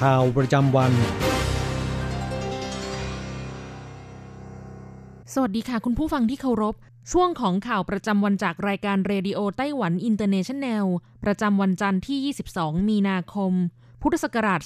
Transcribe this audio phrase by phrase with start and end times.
[0.00, 0.92] ข่าวประจำวัน
[5.32, 6.74] สวัสดีค่ะคุณผู้ฟังที่เคารพ
[7.12, 10.84] ช่วงของข่าวประจำวันจากรายการ Radio Taiwan International
[11.24, 13.52] ประจำวันจันทร์ที่ 22 มีนาคม
[14.02, 14.60] พุทธศักราช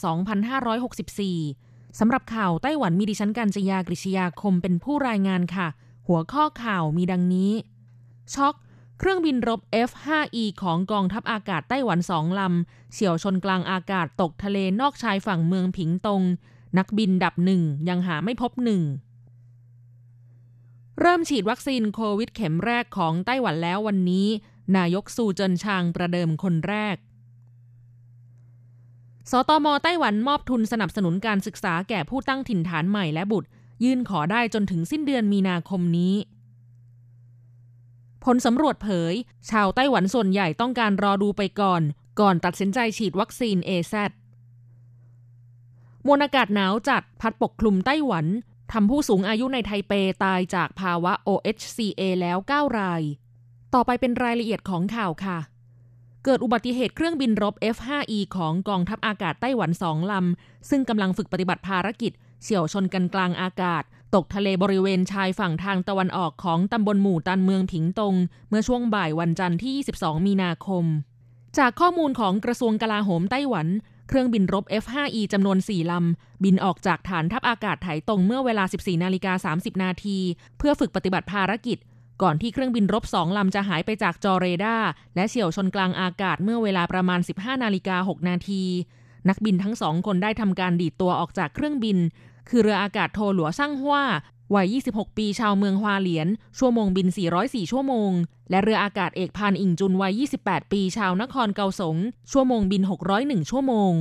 [1.16, 5.68] 2564 สำหรับข่าวไต้หวันมีดิฉันการจยากริชยาคมเป็นผู้รายงานค่ะ
[6.08, 7.52] หัวข้อข่าวมีดังนี้
[8.34, 8.54] ช็อก
[9.04, 16.22] เครื่องบินรบ F5E ของกองทัพอากาศไต้หวันสองลำ เฉี่ยวชนกลางอากาศตกทะเลนอกชายฝั่งเมืองผิงตง
[16.78, 18.82] นักบินดับหนึ่งยังหาไม่พบหนึ่ง
[21.00, 24.26] เริ่มฉีดวัคซีนโควิดเข็มแรกของไต้หวันแล้ววันนี้
[24.76, 26.96] นายกซูเจินชางประเดิมคนแรก
[29.30, 33.48] สตมไต้หวันมอบทุนสนับสนุนการศึกษาแก่ผู้ตั้งถิ่นฐานใหม่และบุตร
[33.84, 36.14] ยื่นขอได้จนถึงสิ้นเดือนมีนาคมนี้
[38.24, 39.14] ผลสำรวจเผย
[39.50, 41.82] ชาวไต้หวันส่วนใหญ่ต้องการรอดูไปก่อน
[42.20, 43.94] ก่อนตัดสินใจฉีดวัคซีน AZ
[46.06, 48.26] มวลอากาศหนาวจัดพัดปกคลุมไต้หวัน
[48.72, 49.92] ทำผู้สูงอายุในไทเป
[50.24, 53.02] ตายจากภาวะ OHCA แล้ว 9 ราย
[53.74, 55.38] ต่อไปเป็นรายละเอียดของข่าวค่ะ
[56.24, 63.82] เกิดอุบัติเหตุเครื่องบินรบ F5E ของกองทัพอากาศไต้หวันสองลำ ซึ่งกำลังฝึกปฏิบัติภารกิจ เฉี่ยวชนกันกลางอากาศ
[64.14, 68.14] ตกทะเลบริเวณชายฝั่งทางตะวันออกของตำบลหมู่ตันเมืองผิงตง
[68.48, 70.84] เมื่อช่วงบ่ายวันจันทร์ที่ 22 มีนาคม
[71.58, 73.66] จากข้อมูลของกระทรวงกลาโหมไต้หวัน
[74.08, 80.18] เครื่องบินรบ F5E จำนวน 4 ลำ บินออกจากฐานทัพอากาศไถตงเมื่อเวลา 14 นาฬิกา 30 นาที
[80.58, 81.78] เพื่อฝึกปฏิบัติภารกิจ
[82.22, 88.62] ก่อนที่เครื่องบินรบสองลำจะหายไปจากจอเรดาร์และเฉี่ยวชนกลางอากาศเมื่อเวลาประมาณ 15 นาฬิกา 6 นาที
[89.28, 91.98] นักบินทั้งสองคนได้ทำการดีดตัวออกจากเครื่องบิน
[92.48, 94.04] คือเรืออากาศโทหลัวซ่างฮว่า
[94.54, 96.28] วัย 26 ปีชาวเมืองฮวาเหลียน
[96.58, 97.08] ชั่วโมงบิน
[97.40, 98.10] 404 ชั่วโมง
[98.50, 101.96] และเรืออากาศเอกพานอิงจุนวัย 28 ปีชาวนครเกาสง
[102.32, 102.82] ชั่วโมงบิน
[103.16, 103.92] 601 ชั่วโมง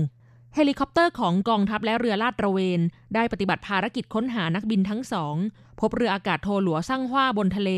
[0.55, 2.79] เฮลิคอปเตอร์ของกองทัพและเรือลาดตระเวน
[3.15, 5.35] ได้ปฏิบัติภารกิจค้นหานักบินทั้งสอง
[5.79, 7.71] พบเรืออากาศโทหลัวซ่างฮว่าบนทะเล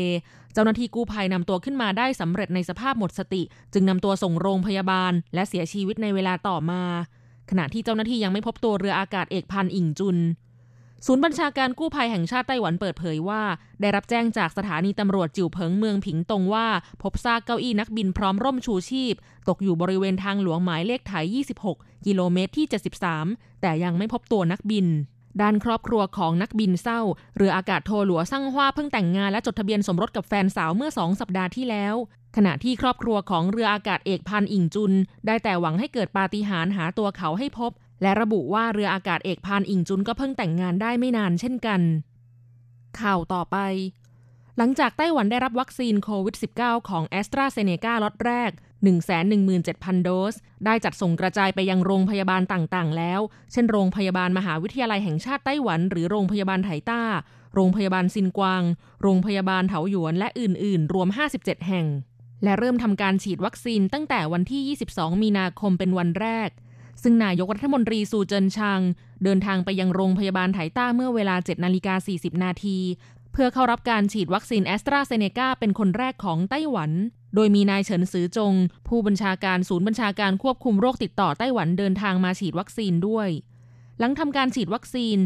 [0.52, 6.82] เจ้าหน้าที่กู้ภัยนำตัวขึ้นมาได้สำเร็จในสภาพหมดสติ จึงนำตัวส่งโรงพยาบาล และเสียชีวิตในเวลาต่อมา
[7.50, 10.18] ขณะที่เจ้าหน้าที่ยังไม่พบตัวเรืออากาศเอกพันอิงจุน
[11.04, 13.42] ศูนย์บัญชาการกู้ภัยแห่งชาติไต้หวันเปิดเผยว่า
[13.80, 16.66] ได้รับแจ้งจากสถานีตำรวจจิ๋วเพิงเมืองผิงตงว่า
[17.02, 19.14] พบซากเก้าอี้นักบินพร้อมร่มชูชีพ
[19.48, 21.14] ตกอยู่บริเวณทางหลวงหมายเลขไถ
[21.62, 22.66] 26 กิโลเมตรที่
[23.14, 24.86] 73 แต่ยังไม่พบตัวนักบิน
[25.40, 27.00] ด้านครอบครัวของนักบินเศร้า
[27.36, 31.94] เรืออากาศโทหลัวซั่งฮว่าเพิ่งแต่งงานและจดทะเบียนสมรสกับแฟนสาวเมื่อสองสัปดาห์ที่แล้ว
[32.36, 34.92] ขณะที่ครอบครัวของเรืออากาศเอกพันอิงจุน
[35.26, 41.80] ได้แต่หวังให้เกิดปาฏิหาริย์หาตัวเขาให้พบ และระบุว่าเรืออากาศเอกพานอิงจุนก็เพิ่งแต่งงานได้ไม่นานเช่นกัน
[43.00, 43.56] ข่าวต่อไป
[44.58, 48.50] หลังจากไต้หวันได้รับวัคซีนโควิด -19 ของแอสตราเซเนกาล็อตแรก
[49.28, 53.20] 117,000 โดส ได้จัดส่งกระจายไปยังโรงพยาบาลต่างๆ แล้ว
[53.52, 57.02] เช่นโรงพยาบาลมหาวิทยาลัยแห่งชาติไต้หวัน หรือโรงพยาบาลไถต้า
[57.54, 58.62] โรงพยาบาลซินกวาง
[59.02, 61.08] โรงพยาบาลเถาหยวน และอื่น ๆ รวม
[61.38, 61.86] 57 แห่ง
[62.44, 66.50] และเริ่มทำการฉีดวัคซีนตั้งแต่วันที่ 22 มีนาคมเป็นวันแรก
[67.02, 68.80] ซึ่งนายกรัฐมนตรีซูเจินชาง
[69.24, 72.78] เดินทางไปยังโรงพยาบาลไถต้าเมื่อเวลา 7 นาฬิกา 40 นาที
[73.32, 76.90] เพื่อเข้ารับการฉีดวัคซีนแอสตราเซเนกาเป็นคนแรกของไต้หวัน
[77.34, 78.54] โดยมีนายเฉินซือจง
[78.88, 83.28] ผู้บัญชาการศูนย์บัญชาการควบคุมโรคติดต่อไต้หวันเดินทางมาฉีดวัคซีนด้วย
[83.98, 85.16] หลังทำการฉีดวัคซีน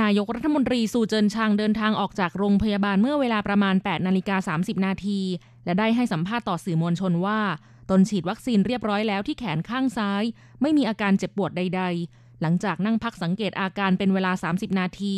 [0.00, 5.20] นายกรัฐมนตรีซูเจินชางเดินทางออกจากโรงพยาบาลเมื่อเวลาประมาณ 8 นาฬิกา 30 นาที
[5.64, 7.40] และได้ให้สัมภาษณ์ต่อสื่อมวลชนว่า
[7.90, 10.22] ตนฉีดวัคซีนเรียบร้อยแล้วที่แขนข้างซ้าย
[10.60, 11.82] ไม่มีอาการเจ็บปวดใด
[12.12, 15.16] ๆ หลังจากนั่งพักสังเกตอาการเป็นเวลา 30 นาที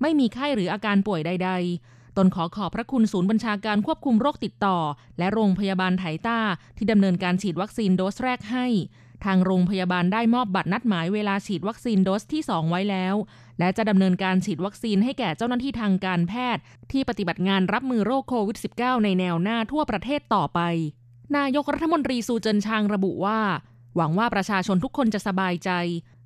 [0.00, 1.50] ไม่มีไข้หรืออาการป่วยใด
[1.84, 4.78] ๆ ตนขอขอบพระคุณศูนย์บัญชาการควบคุมโรคติดต่อ
[5.18, 6.38] และโรงพยาบาลไถต้า
[6.76, 8.66] ที่ดำเนินการฉีดวัคซีนโดสแรกให้
[9.24, 13.14] ทางโรงพยาบาลได้มอบบัตรนัดหมายเวลาฉีดวัคซีนโดสที่ 2 ไว้แล้ว
[13.58, 20.60] และจะดำเนินการฉีดวัคซีนให้แก่เจ้าหน้าที่ทางการแพทย์ ที่ปฏิบัติงานรับมือโรคโควิด -19 ในแนวหน้าทั่วประเทศต่อไป
[21.38, 23.40] นายกรัฐมนตรีซูเจินชางระบุว่า
[23.96, 25.70] หวังว่าประชาชนทุกคนจะสบายใจ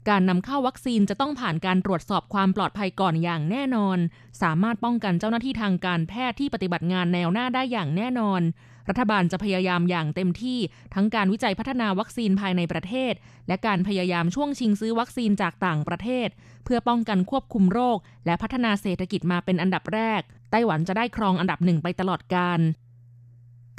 [0.09, 3.99] การนำเข้าวัคซีนจะต้องผ่านการตรวจสอบความปลอดภัยก่อนอย่างแน่นอน
[4.43, 8.41] สามารถป้องกันเจ้าหน้าที่ทางการแพทย์ที่ปฏิบัติงานแนวหน้าได้อย่างแน่นอน
[8.89, 10.59] รัฐบาลจะพยายามอย่างเต็มที่
[10.95, 13.13] ทั้งการวิจัยพัฒนาวัคซีนภายในประเทศ
[13.49, 16.29] และการพยายามช่วงชิงซื้อวัคซีนจากต่างประเทศ
[16.65, 20.21] เพื่อป้องกันควบคุมโรค และพัฒนาเศรษฐกิจมาเป็นอันดับแรก
[20.51, 22.61] ไต้หวันจะได้ครองอันดับหนึ่งไปตลอดกาล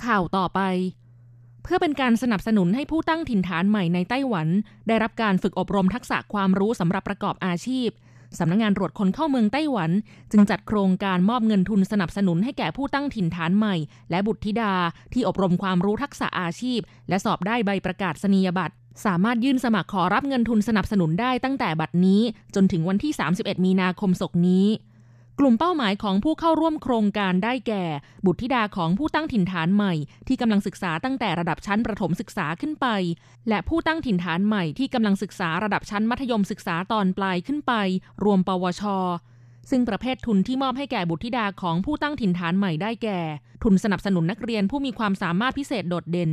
[0.05, 0.59] ข่าวต่อไป
[1.67, 4.47] พื่อเป็นการสนับสนุนให้ผู้ตั้งถิ่นฐานใหม่ในไต้หวัน
[4.87, 7.89] ได้รับการฝึกอบรมทักษะความรู้สำหรับประกอบอาชีพ
[8.39, 9.91] สำนักงงานตรวจคนเข้าเมืองไต้หวัน
[10.31, 13.75] จึงจัดโครงการมอบเงินทุนสนับสนุนให้แก่ผู้ตั้งถิ่นฐานใหม่
[14.09, 14.73] และบุตรธิดา
[15.13, 16.79] ที่อบรมความรู้ทักษะอาชีพ
[17.09, 18.75] และสอบได้ใบประกาศนียบัตร
[19.05, 22.21] สามารถยื่นสมัครขอรับเงินทุนสนับสนุนได้ตั้งแต่บัดนี้
[22.55, 24.65] จนถึงวันที่ 31 มีนาคมศกนี้
[25.39, 27.83] กลุ่มเป้าหมายของผู้เข้าร่วมโครงการได้แก่
[28.25, 29.93] บุตรธิดาของผู้ตั้งถิ่นฐานใหม่
[30.27, 32.87] ที่กำลังศึกษาตั้งแต่ระดับชั้นประถมศึกษาขึ้นไป
[33.49, 37.73] และผู้ตั้งถิ่นฐานใหม่ที่กำลังศึกษาระดับชั้นมัธยมศึกษาตอนปลายขึ้นไป
[38.23, 38.83] รวมปวช
[39.69, 43.19] ซึ่งประเภททุนที่มอบให้แก่บุตรธิดาของผู้ตั้งถิ่นฐานใหม่ได้แก่
[43.63, 46.31] ทุนสนับสนุนนักเรียนผู้มีความสามารถพิเศษโดดเด่น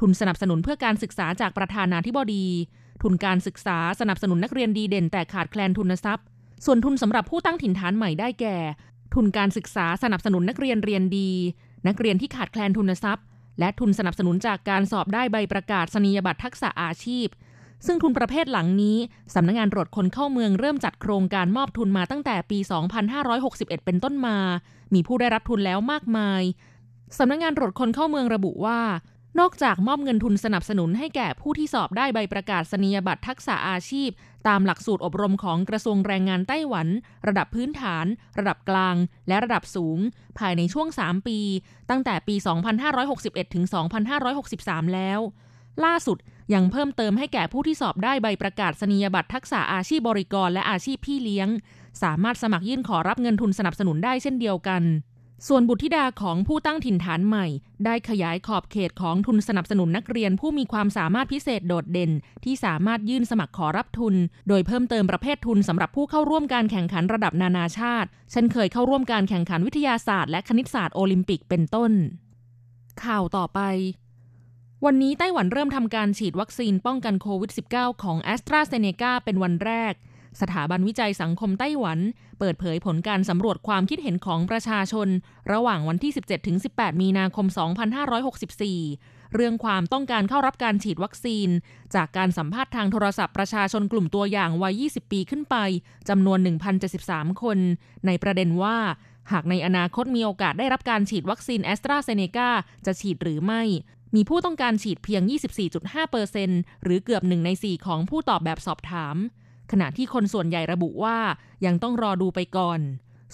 [0.00, 2.46] ทุนสนับสนุนเพื่อการศึกษาจากประธานาธิบดี
[3.02, 6.26] ทุนการศึกษาสนับสนุนนักเรียนดีเด่นแต่ขาดแคลนทุนทรัพย์
[6.64, 8.56] ส่วนทุนสำหรับผู้ตั้งถิ่นฐานใหม่ได้แก่
[9.14, 11.30] ทุนการศึกษาสนับสนุนนักเรียนเรียนดี
[11.86, 13.24] นักเรียนที่ขาดแคลนทุนทรัพย์
[13.58, 17.26] และทุนสนับสนุนจากการสอบได้ใบประกาศนียบัตรทักษะอาชีพ
[17.86, 18.96] ซึ่งทุนประเภทหลังนี้
[19.34, 22.58] สำนักงงานตรวจคนเข้าเมืองเริ่มจัดโครงการมอบทุนมาตั้งแต่ปี
[23.22, 24.36] 2561 เป็นต้นมา
[24.94, 26.42] มีผู้ได้รับทุนแล้วมากมาย
[27.18, 28.80] สำนักงงานตรวจคนเข้าเมืองระบุว่า
[29.38, 34.10] นอกจากมอบเงินทุนสนับสนุนให้แก่ผู้ที่สอบได้ใบประกาศนียบัตรทักษะอาชีพ
[34.48, 36.88] ตามหลักสูตรอบรมของกระทรวงแรงงานไต้หวัน
[37.28, 38.06] ระดับพื้นฐาน
[38.38, 38.96] ระดับกลาง
[39.28, 39.98] และระดับสูง
[40.38, 41.38] ภายในช่วง 3 ปี
[41.90, 42.34] ตั้งแต่ปี
[42.94, 43.64] 2561 ถึง
[44.30, 45.20] 2563 แล้ว
[45.84, 46.18] ล่าสุด
[46.54, 51.48] ยังเพิ่มเติมให้แก่ผู้ที่สอบได้ใบประกาศนียบัตรทักษะอาชีพบริกรและอาชีพพี่เลี้ยง
[52.02, 54.82] สามารถสมัครยื่นขอรับเงินทุนสนับสนุนได้เช่นเดียวกัน
[55.48, 57.46] ส่วนบุตรธิดาของผู้ตั้งถิ่นฐานใหม่
[57.84, 62.10] ได้ขยายขอบเขตของทุนสนับสนุนนักเรียนผู้มีความสามารถพิเศษโดดเด่น
[62.44, 64.14] ที่สามารถยื่นสมัครขอรับทุน
[64.48, 71.92] โดยเพิ่มเติมประเภททุนสำหรับผู้เข้าร่วมการแข่งขันระดับนานาชาติ เช่นเคยเข้าร่วมการแข่งขันวิทยาศาสตร์และคณิตศาสตร์โอลิมปิกเป็นต้น
[73.04, 73.60] ข่าวต่อไป
[74.84, 79.92] วันนี้ไต้หวันเริ่มทำการฉีดวัคซีนป้องกันโควิด -19 ของแอสตราเซเนกาเป็นวันแรก
[80.40, 81.98] สถาบันวิจัยสังคมไต้หวัน
[82.38, 85.08] เปิดเผยผลการสำรวจความคิดเห็นของประชาชน
[85.52, 86.12] ระหว่างวันที่
[86.56, 87.46] 17-18 มีนาคม
[88.60, 91.48] 2564 เรื่องความต้องการเข้ารับการฉีดวัคซีน
[91.94, 95.56] จากการสัมภาษณ์ทางโทรศัพท์ประชาชนกลุ่มตัวอย่างวัย 20 ปีขึ้นไป
[96.08, 96.38] จำนวน
[96.90, 97.58] 1,073 คน
[98.06, 98.76] ในประเด็นว่า
[99.32, 102.50] หากในอนาคตมีโอกาสได้รับการฉีดวัคซีนแอสตราเซเนกา
[102.86, 103.62] จะฉีดหรือไม่
[104.14, 105.22] มีผู้ต้องการฉีดเพียง
[106.04, 109.16] 24.5%หรือเกือบหนึ่งใน 4 ของผู้ตอบแบบสอบถาม
[109.72, 111.18] ขณะที่คนส่วนใหญ่ระบุว่า
[111.66, 112.80] ยังต้องรอดูไปก่อน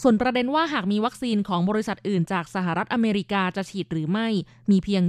[0.02, 4.28] ส่วนประเด็นว่าหากมีวัคซีนของบริษัทอื่นจากสหรัฐอเมริกาจะฉีดหรือไม่
[4.70, 5.02] มีเพียง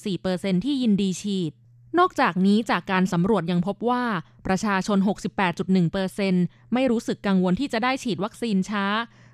[0.00, 1.52] 27.4%ที่ยินดีฉีด
[1.98, 4.04] นอกจากนี้จากการสำรวจยังพบว่า
[4.46, 4.98] ประชาชน
[5.86, 8.86] 68.1%ไม่รู้สึกกังวลที่จะได้ฉีดวัคซีนช้า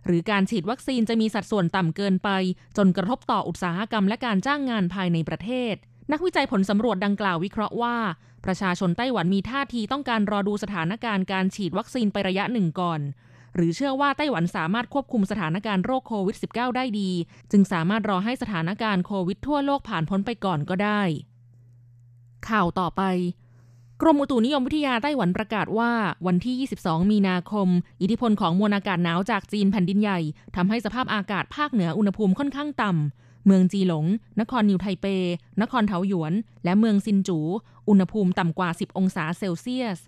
[0.06, 2.30] หรือการฉีดวัคซีนจะมีสัดส่วนต่ำเกินไป
[2.76, 5.74] จนกระทบต่ออุตสาหกรรมและการจ้างงานภายในประเทศ
[6.12, 7.96] นักวิจัยผลสำรวจดังกล่าววิเคราะห์ว่า
[8.44, 13.00] ประชาชนไต้หวันมีท่าทีต้องการรอดูสถานการณ์การฉีดวัคซีนไประยะหนึ่งก่อน
[13.54, 17.10] หรือเชื่อว่าไต้หวันสามารถควบคุมสถานการณ์โรคโควิด -19 ได้ดี
[17.50, 21.02] จึงสามารถรอให้สถานการณ์โควิดทั่วโลกผ่านพ้นไปก่อนก็ได้
[22.48, 23.02] ข่าวต่อไป
[24.02, 25.90] กรมอุตุนิยมวิทยาไต้หวันประกาศว่า
[26.26, 27.68] วันที่ 22 มีนาคม
[28.00, 30.18] อิทธิพลของมวลอากาศหนาวจากจีนแผ่นดินใหญ่
[30.56, 34.06] ทำให้สภาพอากาศภาคเหนืออุณหภูมิค่อนข้างต่ำ เมืองจีหลง
[34.40, 35.06] นครนิวไทเป
[35.60, 36.32] นครเทาหยวน
[36.64, 37.38] และเมืองซินจู
[37.88, 39.98] อุณหภูมิต่ำกว่า 10 องศาเซลเซียส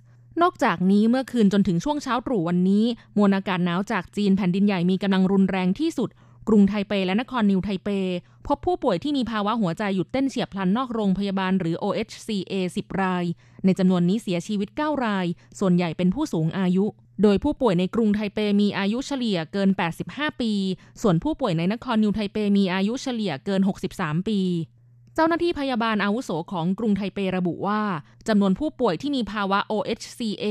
[0.43, 2.85] นอกจากนี้เมื่อคืนจนถึงช่วงเช้าตรู่วันนี้
[3.17, 6.11] มวลอากาศหนาวจากจีนแผ่นดินใหญ่มีกำลังรุนแรงที่สุด
[6.49, 7.89] กรุงไทเปและนครนิวไทเป
[8.47, 13.25] พบผู้ป่วยที่มีภาวะหัวใจหยุดเต้นเฉียบพลันนอกโรงพยาบาลหรือ OHCA 10 ราย
[13.65, 15.27] ในจำนวนนี้เสียชีวิต 9 ราย
[15.61, 16.87] ส่วนใหญ่เป็นผู้สูงอายุ
[17.23, 19.69] โดยผู้ป่วยในกรุงไทเปมีอายุเฉลี่ยเกิน
[20.05, 20.53] 85 ปี
[21.03, 23.61] ส่วนผู้ป่วยในนครนิวไทเปมีอายุเฉลี่ยเกิน
[23.93, 24.41] 63 ปี
[25.15, 27.83] เจ้าหน้าที่พยาบาลอาวุโสของกรุงไทเประบุว่า
[28.29, 30.45] จำนวนผู้ป่วยที่มีภาวะ OHCA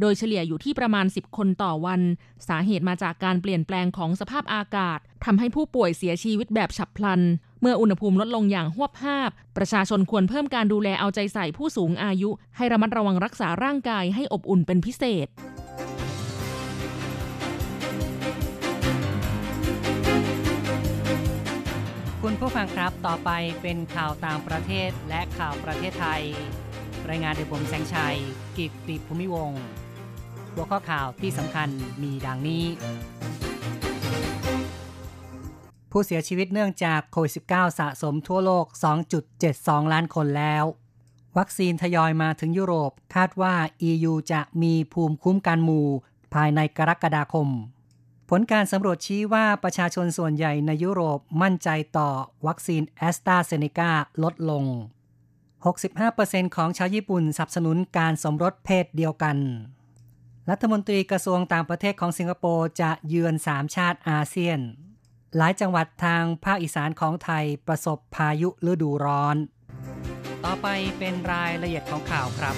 [0.00, 2.00] โดยเฉลี่ยอยู่ที่ประมาณ 10 คนต่อวัน
[2.48, 7.20] สาเหตุมาจากการเปลี่ยนแปลงของสภาพอากาศทำให้ผู้ป่วยเสียชีวิตแบบฉับพลัน
[7.60, 15.28] เมื่ออุณหภูมิลดลงอย่างหวบภาพประชาชนควรเพิ่มการดูแลเอาใจใส่ผู้สูงอายุ ให้ระมัดระวังรักษาร่างกายให้อบอุ่นเป็นพิเศษ
[22.24, 23.30] คุณผู้ฟังครับต่อไป
[23.62, 26.22] เป็นข่าวต่างประเทศและข่าวประเทศไทย
[27.08, 28.16] รายงานโดยผมแสงชัย
[28.56, 29.52] กิตติภูมิวง
[30.52, 31.68] หัวข้อข่าวที่สำคัญ
[32.02, 32.64] มีดังนี้
[35.90, 38.66] ผู้เสียชีวิตเนื่องจากโควิด -19 สะสมทั่วโลก
[39.28, 40.64] 2.72 ล้านคนแล้ว
[41.38, 43.54] วัคซีนทยอยมาถึงยุโรปคาดว่า
[43.88, 45.86] EU จะมีภูมิคุ้มกันหมู่
[46.34, 47.48] ภายในกรกฎาคม
[48.30, 51.68] ผลการสำรวจชี้ว่าประชาชนส่วนใหญ่ในยุโรปมั่นใจ
[51.98, 52.10] ต่อ
[52.46, 53.90] วัคซีนแอสตราเซเนกา
[54.22, 54.64] ลดลง
[55.80, 59.36] 65%ของชาวญี่ปุ่นสนับสนุนการสมรสเพศเดียวกัน
[60.50, 64.58] รัฐมนตรีกระทรวงต่างประเทศของสิงคโปร์จะเยือนสามชาติอาเซียน
[65.36, 69.36] หลายจังหวัดทางภาคอีสานของไทยประสบพายุฤดูร้อน
[70.44, 70.66] ต่อไป
[70.98, 72.56] เป็นรายละเอียดของข่าวครับ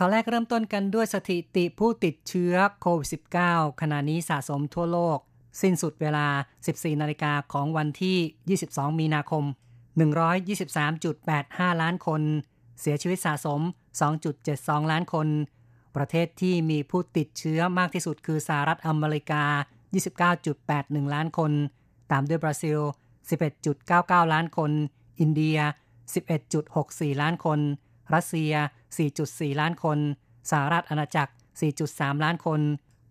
[0.00, 3.08] ข่าวแรกเริ่มต้นกันด้วยสถิติผู้ติดเชื้อโควิด
[3.42, 5.18] -19 ขณะนี้สะสมทั่วโลก
[5.62, 6.26] สิ้นสุดเวลา
[6.66, 9.44] 14 นาฬิกาของวันที่ 22 มีนาคม
[11.02, 12.22] 123.85 ล้านคน
[12.80, 13.60] เสียชีวิตสะสม
[14.26, 15.28] 2.72 ล้านคน
[15.96, 19.44] ประเทศที่มีผู้ติดเชื้อมากที่สุดคือสหรัฐอเมริกา
[20.08, 21.52] 29.81 ล้านคน
[22.10, 22.78] ตามด้วยบราซิล
[23.56, 24.70] 11.99 ล้านคน
[25.20, 25.58] อินเดีย
[26.40, 27.60] 11.64 ล้านคน
[28.14, 28.52] รัสเซีย
[29.06, 29.98] 4.4 ล้านคน
[30.50, 31.32] สหรัฐอาณาจักร
[31.78, 32.60] 4.3 ล้านคน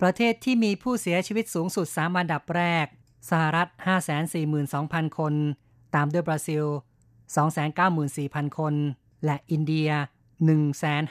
[0.02, 2.86] ประเทศที่มีผู้เสียชีวิตสูงสุด3อันดับแรก
[3.30, 3.68] สหรัฐ
[4.44, 5.34] 542,000 คน
[5.96, 6.66] ตามด้วยบราซิล
[7.82, 8.74] 294,000 คน
[9.26, 9.90] และอินเดีย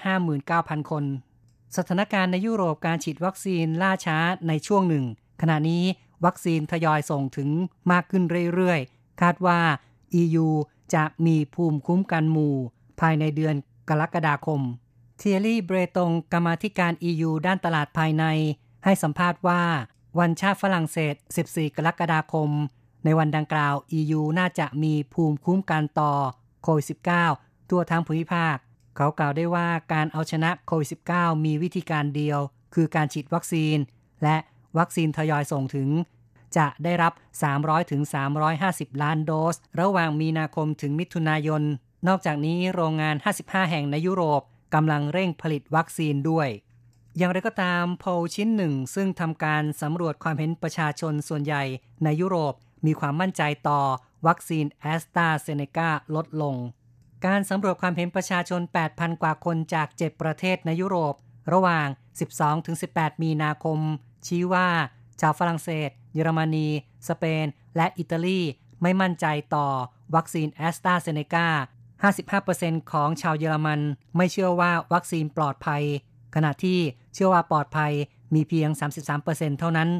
[0.04, 1.04] 159,000 คน
[1.76, 5.04] สถานการณ์ในยุโรปการฉีดวัคซีนล่าช้าในช่วงหนึ่ง
[5.42, 5.84] ขณะนี้
[6.24, 7.48] วัคซีนทยอยส่งถึง
[7.92, 8.24] มากขึ้น
[8.54, 9.60] เรื่อยๆ คาดว่า
[10.20, 10.46] EU
[10.94, 12.54] จะมีภูมิคุ้มกันหมู่
[13.00, 13.54] ภายในเดือน
[13.88, 14.60] กรกฎาคม
[15.18, 18.24] เทียรี่เบรตงกรรมาธิการ EU ด้านตลาดภายใน
[18.84, 19.62] ให้สัมภาษณ์ว่า
[20.18, 21.14] วันชาติฝรั่งเศส
[21.46, 22.50] 14 กรกฎาคม
[23.04, 26.12] ในวันดังกล่าว EU น่าจะมีภูมิคุ้มกันต่อ
[26.62, 26.86] โควิด
[27.28, 28.56] -19 ทั่วทั้งภูมิภาค
[28.96, 32.38] เขากล่าวได้ว่าการเอาชนะโควิด -19 มีวิธีการเดียว
[32.74, 33.76] คือการฉีดวัคซีน
[34.22, 34.36] และ
[34.78, 35.88] วัคซีนทยอยส่งถึง
[36.56, 37.12] จะได้รับ
[38.06, 41.62] 300-350 ล้านโดส ระหว่างมีนาคมถึงมิถุนายน
[42.06, 44.42] นอกจากนี้โรงงาน 55 แห่งในยุโรป
[44.74, 46.48] กำลังเร่งผลิตวัคซีนด้วย
[47.16, 51.62] อย่างไรก็ตามโพลชิ้นหนึ่ง ซึ่งทำการสำรวจความเห็นประชาชนส่วนใหญ่
[52.04, 52.54] ในยุโรป
[52.86, 53.80] มีความมั่นใจต่อ
[54.26, 56.56] วัคซีนแอสตราเซเนกาลดลง
[57.26, 58.60] การสำรวจความเห็นประชาชน
[58.90, 61.14] 8,000 กว่าคนจาก 7 ประเทศในยุโรป
[61.52, 61.88] ระหว่าง
[62.54, 63.78] 12-18 มีนาคม
[64.26, 64.68] ชี้ว่า
[65.20, 66.68] ชาวฝรั่งเศส เยอรมนี
[67.08, 67.46] สเปน
[67.76, 68.40] และอิตาลี
[68.82, 69.68] ไม่มั่นใจต่อ
[70.14, 71.48] วัคซีนแอสตราเซเนกา
[72.10, 73.80] 55%ของชาวเยอรมัน
[74.16, 75.82] ไม่เชื่อว่าวัคซีนปลอดภัย
[76.34, 76.78] ขณะที่
[77.14, 77.92] เชื่อว่าปลอดภัย
[78.34, 78.68] มีเพียง
[79.14, 79.90] 33%เท่านั้น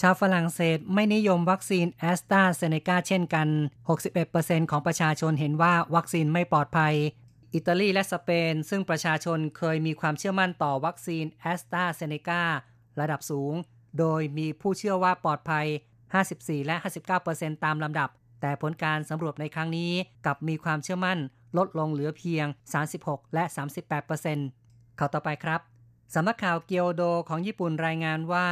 [0.00, 3.48] ชาวฝรั่งเศสไม่นิยมวัคซีนแอสตราเซเนกาเช่นกัน
[4.08, 6.94] 61%ของประชาชนเห็นว่าวัคซีนไม่ปลอดภัย
[7.54, 12.42] อิตาลีและสเปน ซึ่งประชาชนเคยมีความเชื่อมั่นต่อวัคซีนแอสตราเซเนกา
[13.00, 13.54] ระดับสูง
[13.98, 15.66] โดยมีผู้เชื่อว่าปลอดภัย
[16.16, 16.76] 54 และ
[17.20, 18.08] 59%ตามลำดับ
[18.46, 19.92] แต่ผลการสำรวจในครั้งนี้
[20.24, 21.18] กลับมีความเชื่อมั่น
[21.58, 22.46] ลดลงเหลือเพียง
[22.90, 23.44] 36 และ
[24.20, 25.60] 38%ข่าวต่อไปครับ
[26.14, 28.48] สำนักข่าวเกียวโดของญี่ปุ่นรายงานว่า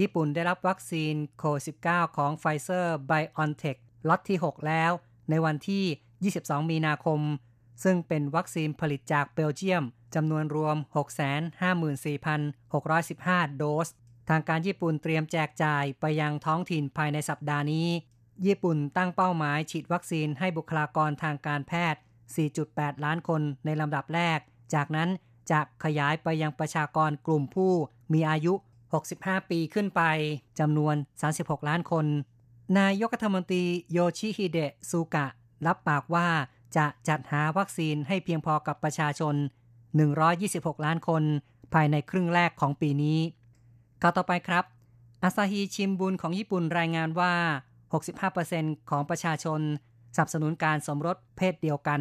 [0.00, 3.76] ญี่ปุ่นได้รับวัคซีนโควิด -19 ของไฟเซอร์ไบออนเทค
[4.08, 4.92] ล็อตที่ 6 แล้ว
[5.30, 7.20] ในวันที่ 22 มีนาคม
[7.84, 10.76] ซึ่งเป็นวัคซีนผลิตจากเบลเยียมจำนวนรวม
[12.36, 13.88] 654,615 โดส
[14.28, 17.88] ทางการญี่ปุ่นเตรียมแจกจ่ายไปยังท้องถิ่นภายในสัปดาห์นี้
[18.46, 22.00] ญี่ปุ่นตั้งเป้าหมายฉีดวัคซีนให้บุคลากรทางการแพทย์
[22.52, 24.38] 4.8 ล้านคนในลำดับแรก
[24.74, 25.08] จากนั้น
[25.50, 27.72] จะขยายไปยังประชากรกลุ่มผู้
[28.12, 28.54] มีอายุ
[29.02, 30.02] 65 ปีขึ้นไป
[30.58, 30.94] จำนวน
[31.32, 32.06] 36 ล้านคน
[32.78, 35.26] นายกรัฐมนตรีโยชิฮิเดะซูกะ
[35.66, 36.28] รับปากว่า
[36.76, 39.34] จะจัดหาวัคซีนให้เพียงพอกับประชาชน
[40.10, 41.22] 126 ล้านคน
[41.72, 43.18] ภายในครึ่งแรกของปีนี้
[44.02, 44.64] ข่าวต่อไปครับ
[45.22, 47.34] อาซาฮีชิมบุนของญี่ปุ่นรายงานว่า
[47.94, 49.60] 65%ของประชาชน
[50.14, 52.00] สนับสนุนการสมรสเพศเดียวกัน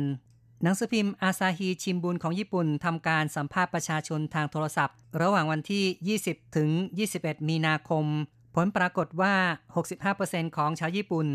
[0.64, 6.70] หนังสือพิมพ์อาซาฮีชิมบุนของญี่ปุ่นทำการสัมภาษณ์ประชาชนทางโทรศัพท์ ระหว่างวันที่ 20 ถึง
[7.10, 8.06] 21 มีนาคม
[8.56, 9.36] ผลปรากฏว่า
[9.96, 11.28] 65%ของชาวญี่ปุ่น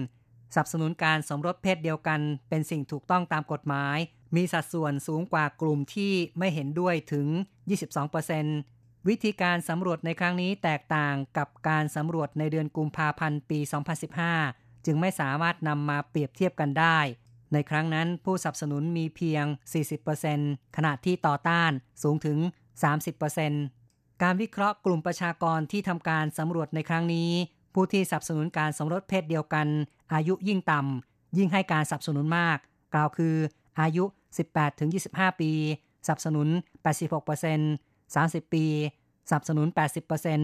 [0.54, 3.96] สนับสนุนการสมรสเพศเดียวกันเป็นสิ่งถูกต้องตามกฎหมาย
[4.36, 7.26] มีสัดส่วนสูงกว่ากลุ่มที่ไม่เห็นด้วยถึง
[8.06, 13.58] 22% วิธีการสำรวจในครั้งนี้แตกต่างกับการสำรวจในเดือนกุมภาพันธ์ปี
[14.22, 16.98] 2015 จึงไม่สามารถนำมาเปรียบเทียบกันได้
[17.52, 19.44] ในครั้งนั้นผู้สนับสนุนมีเพียง
[20.10, 21.70] 40%ขณะที่ต่อต้าน
[22.02, 22.38] สูงถึง
[23.50, 27.30] 30%การวิเคราะห์กลุ่มประชากรที่ทำการสำรวจในครั้งนี้
[27.74, 29.66] ผู้ที่สนับสนุนการสมรสเพศเดียวกัน
[30.14, 32.58] อายุยิ่งต่ำยิ่งให้การสนับสนุนมาก
[32.94, 33.34] กล่าวคือ
[33.80, 34.04] อายุ
[34.72, 35.52] 18-25 ปี
[36.06, 36.48] สนับสนุน
[37.24, 38.64] 86% 30 ปี
[39.28, 39.66] สนับสนุน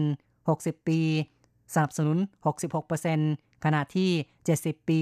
[0.05, 0.99] 80% 60 ปี
[1.73, 2.17] สนับสนุน
[2.91, 4.11] 66%ขณะที่
[4.49, 5.01] 70 ปี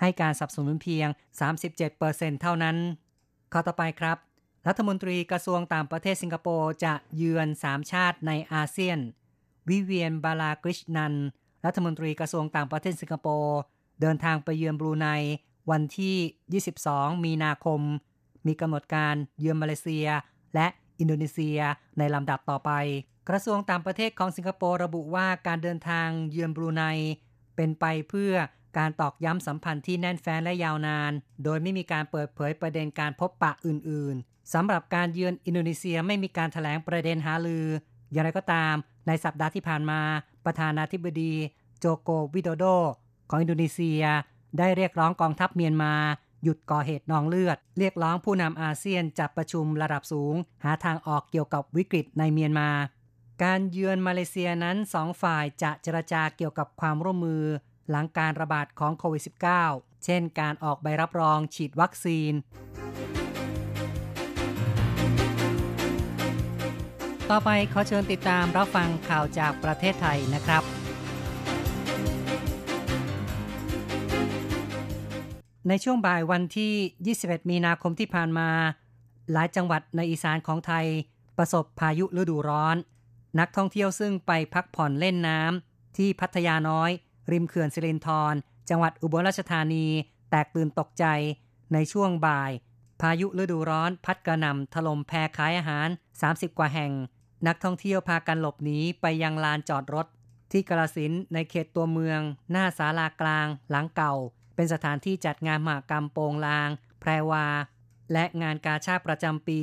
[0.00, 1.08] ให้การสนับสนุนเพียง
[1.74, 2.76] 37%เท่านั้น
[3.52, 4.18] ข้อต่อไปครับ
[4.68, 8.98] รัฐมนตรีกระทรวงต่างประเทศสิงคโปร์จะเยือน 3 ชาติในอาเซียน
[9.68, 11.14] วิเวียนบาลากริชนัน
[11.64, 13.58] รัฐมนตรีกระทรวงต่างประเทศสิงคโปร์
[14.00, 15.06] เดินทางไปเยือนบรูไน
[15.70, 17.80] วันที่ 22 มีนาคม
[18.46, 20.08] มีกำหนดการเยือนมาเลเซีย
[20.54, 20.66] และ
[20.98, 21.60] อินโดนีเซีย
[21.98, 22.70] ในลำดับต่อไป
[23.28, 26.82] กระทรวงต่างประเทศของสิงคโปร์ระบุว่าการเดินทางเยือนบรูไน
[27.56, 28.34] เป็นไปเพื่อ
[28.78, 31.12] การตอกย้ำสัมพันธ์ที่แน่นแฟ้นและยาวนาน
[31.44, 37.66] โดยไม่มีการเปิดเผยประเด็นการพบปะอื่น ๆสำหรับการเยือนอินโดนีเซียไม่มีการแถลงประเด็นหารือ
[38.12, 38.74] อย่างไรก็ตาม
[39.06, 40.00] ในสัปดาห์ที่ผ่านมา
[40.44, 41.34] ประธานาธิบดี
[41.78, 42.64] โจโกวิโดโด
[43.30, 44.02] ของอินโดนีเซีย
[44.58, 45.94] ได้เรียกร้องกองทัพเมียนมา
[46.44, 50.34] หยุดก่อเหตุนองเลือด เรียกร้องผู้นำอาเซียนจัดประชุมระดับสูง
[50.64, 52.70] หาทางออกเกี่ยวกับวิกฤตในเมียนมา
[53.42, 57.44] การเยือนมาเลเซียนั้นสองฝ่ายจะเจรจาเกี่ยวกับความร่วมมือ
[57.90, 59.22] หลังการระบาดของโควิด
[59.64, 62.32] -19 เช่นการออกใบรับรองฉีดวัคซีน
[67.30, 70.83] ต่อไปขอเชิญติดตามรับฟังข่าวจากประเทศไทยนะครับ
[75.68, 76.72] ในช่วงบ่ายวันที่
[77.16, 78.50] 21 มีนาคมที่ผ่านมา
[79.32, 80.86] หลายจังหวัดในอีสานของไทย
[81.38, 82.76] ประสบพายุฤดูร้อน
[83.38, 86.90] นักท่องเที่ยวซึ่งไปพักผ่อนเล่นน้ำที่พัทยาน้อย
[87.32, 88.34] ริมเขื่อนสิรินธร
[88.68, 89.86] จังหวัดอุบลราชธานี
[90.30, 91.04] แตกตื่นตกใจ
[91.72, 92.50] ในช่วงบ่าย
[93.00, 95.88] พายุฤดูร้อน พัดกระหน่ำถล่มแพขายอาหาร
[96.22, 96.92] 30 กว่าแห่ง
[97.46, 100.06] นักท่องเที่ยวพากันหลบหนีไปยังลานจอดรถ
[100.52, 104.14] ที่กระสินในเขตตัวเมือง หน้าศาลากลาง หลังเก่า
[104.54, 106.68] เป็นสถานที่จัดงานมหกรรมโปงลาง
[107.00, 107.46] แพรวา
[108.12, 109.62] และงานกาชาติประจำปี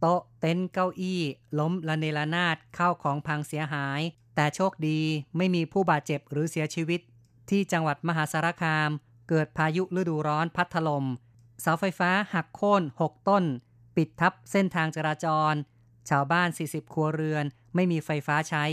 [0.00, 1.20] โต๊ะเต็นท์เก้าอี้
[1.58, 4.00] ล้มละเนระนาดเข้าของพังเสียหาย
[4.34, 5.00] แต่โชคดี
[5.36, 7.00] ไม่มีผู้บาดเจ็บหรือเสียชีวิต
[7.50, 8.90] ที่จังหวัดมหาสารคาม
[9.28, 11.04] เกิดพายุฤดูร้อนพัดถลม่ม
[11.60, 13.44] เสาไฟฟ้าหักโค่น 6 ต้น
[13.96, 15.54] ปิดทับเส้นทางจราจร
[16.08, 18.64] ชาวบ้าน 40 ครัวเรือนไม่มีไฟฟ้าใช้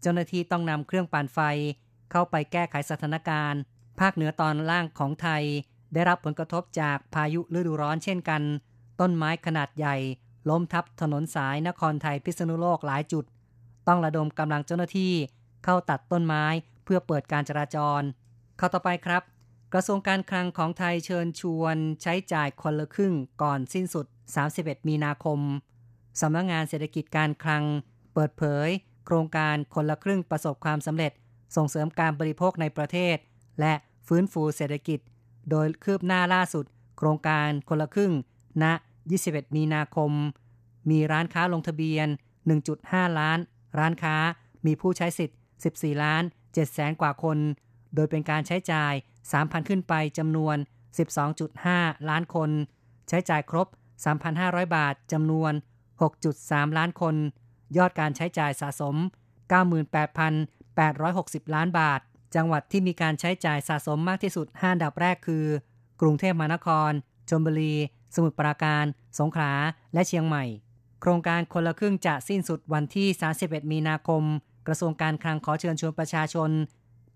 [0.00, 1.38] เจ้าหน้าที่ต้องนำเครื่องปั่นไฟ
[2.10, 3.60] เข้าไปแก้ไขสถานการณ์
[4.02, 5.42] ภาคเหนือตอนล่างของไทย
[5.94, 8.42] ได้รับผลกระทบจากพายุฤดูร้อนเช่นกัน
[9.00, 9.96] ต้นไม้ขนาดใหญ่
[10.48, 13.24] ล้มทับถนนสายนครไทยพิษณุโลกหลายจุด
[13.88, 15.12] ต้องระดมกำลังเจ้าหน้าที่
[15.64, 16.44] เข้าตัดต้นไม้
[16.84, 18.02] เพื่อเปิดการจราจร
[18.58, 19.22] เข้าต่อไปครับ
[19.72, 24.06] กระทรวงการคลังของไทยเชิญชวน ใช้จ่ายคนละครึ่งก่อนสิ้นสุด
[24.46, 25.40] 31 มีนาคม
[26.20, 27.64] สำนักงงานเศรษฐกิจการคลัง
[28.14, 28.68] เปิดเผย
[29.06, 31.12] โครงการคนละครึ่งประสบความสำเร็จ
[31.56, 33.18] ส่งเสริมการบริโภคในประเทศ
[33.60, 33.74] และ
[34.06, 35.00] ฟื้นฟูเศรษฐกิจ
[35.50, 36.64] โดยคืบหน้าล่าสุด
[36.98, 38.12] โครงการคนละครึ่ง
[38.62, 38.64] ณ
[39.10, 40.12] 21 มีนาคม
[40.90, 42.06] มีร้านค้าลงทะเบียน
[42.62, 43.38] 1.5 ล้าน
[43.78, 44.16] ร้านค้า
[44.66, 45.38] มีผู้ใช้สิทธิ์
[45.68, 47.38] 14 ล้าน7แสนกว่าคน
[47.94, 48.92] โดยเป็นการใช้จ่าย
[49.30, 50.56] 3,000 ขึ้นไปจำนวน
[51.32, 52.50] 12.5 ล้านคน
[53.08, 53.66] ใช้จ่ายครบ
[54.20, 55.52] 3,500 บาทจำนวน
[56.14, 57.14] 6.3 ล้านคน
[57.76, 58.96] ยอดการใช้จ่ายสะสม
[60.24, 62.00] 98,860 ล้านบาท
[62.34, 65.46] จังหวัดที่มีการใช้จ่ายสะสมมากที่สุด 5 อันดับแรกคือ
[66.00, 66.90] กรุงเทพมหานคร
[67.28, 67.74] ชลบุรี
[68.14, 68.84] สมุทรปราการ
[69.18, 69.52] สงขลา
[69.94, 70.44] และเชียงใหม่
[71.00, 73.08] โครงการคนละครึ่งจะสิ้นสุดวันที่
[73.40, 74.22] 31 มีนาคม
[74.66, 76.50] กระทรวงการคลังขอเชิญชวนประชาชน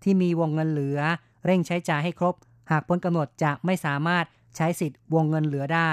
[0.03, 0.99] ที่มีวงเงินเหลือ
[1.45, 2.35] เร่งใช้จ่ายให้ครบ
[2.71, 4.25] หากพ้นกำหนดจะไม่สามารถ
[4.55, 5.91] ใช้สิทธิ์วงเงินเหลือได้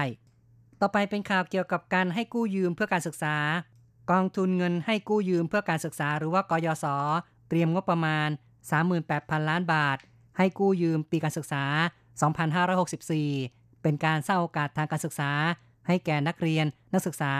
[0.81, 3.37] ต่อไปเป็นข่าวเกี่ยวกับการให้กู้ยืมเพื่อการศึกษา
[4.11, 6.87] กองทุนเงินให้กู้ยืมเพื่อการศึกษา หรือว่ากยศ
[7.49, 8.29] เตรียมงบประมาณ
[9.03, 9.99] 38,000 ล้านบาท
[10.37, 11.65] ให้กู้ยืมปีการศึกษา
[12.93, 15.31] 2564 เป็นการสร้างโอกาสทางการศึกษา
[15.87, 17.33] ให้แก่นักเรียนนักศึกษา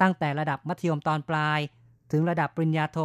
[0.00, 1.60] ตั้งแต่ระดับมัธยมตอนปลาย
[2.12, 2.98] ถึงระดับปริญญาโท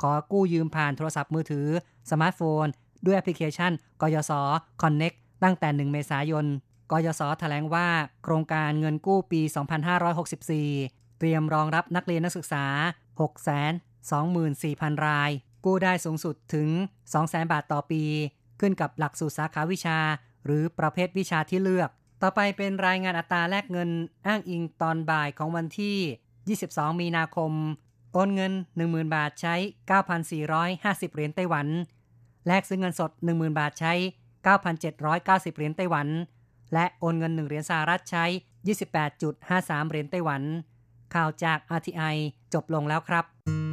[0.00, 1.68] ขอกู้ยืมผ่านโทรศัพท์มือถือ
[2.10, 2.66] สมาร์ทโฟน
[3.04, 4.32] ด้วยแอปพลิเคชันกยศ
[4.82, 6.46] Connect ตั้งแต่ 1 เมษายน
[6.92, 7.88] กยศแถลงว่า
[8.24, 9.40] โครงการเงินกู้ปี
[10.10, 12.64] 2564 เตรียมรองรับนักเรียนนักศึกษา
[14.30, 15.30] 624,000 ราย
[15.64, 16.68] กู้ได้สูงสุดถึง
[17.10, 18.02] 200,000 บาทต่อปี
[18.60, 19.98] ขึ้นกับหลักสูตรสาขาวิชา
[20.44, 21.90] หรือประเภทวิชาที่เลือก
[22.22, 23.90] ต่อไปเป็นรายงานอัตราแลกเงิน
[24.26, 27.52] อ้างอิงตอนบ่ายของวันที่ 22 มีนาคม
[28.12, 29.54] โอนเงิน 10,000 บาทใช้
[30.50, 31.66] 9,450 เหรียญไต้หวัน
[32.46, 33.92] แลกซื้อเงินสด 10,000 บาทใช้
[34.74, 36.08] 9,790 เหรียญไต้หวัน
[36.74, 38.24] และโอนเงิน 1 เหรียญสหรัฐใช้
[39.08, 40.42] 28.53 เหรียญไต้หวัน
[41.14, 42.16] ข่าวจาก RTI
[42.54, 43.69] จบลงแล้วครับ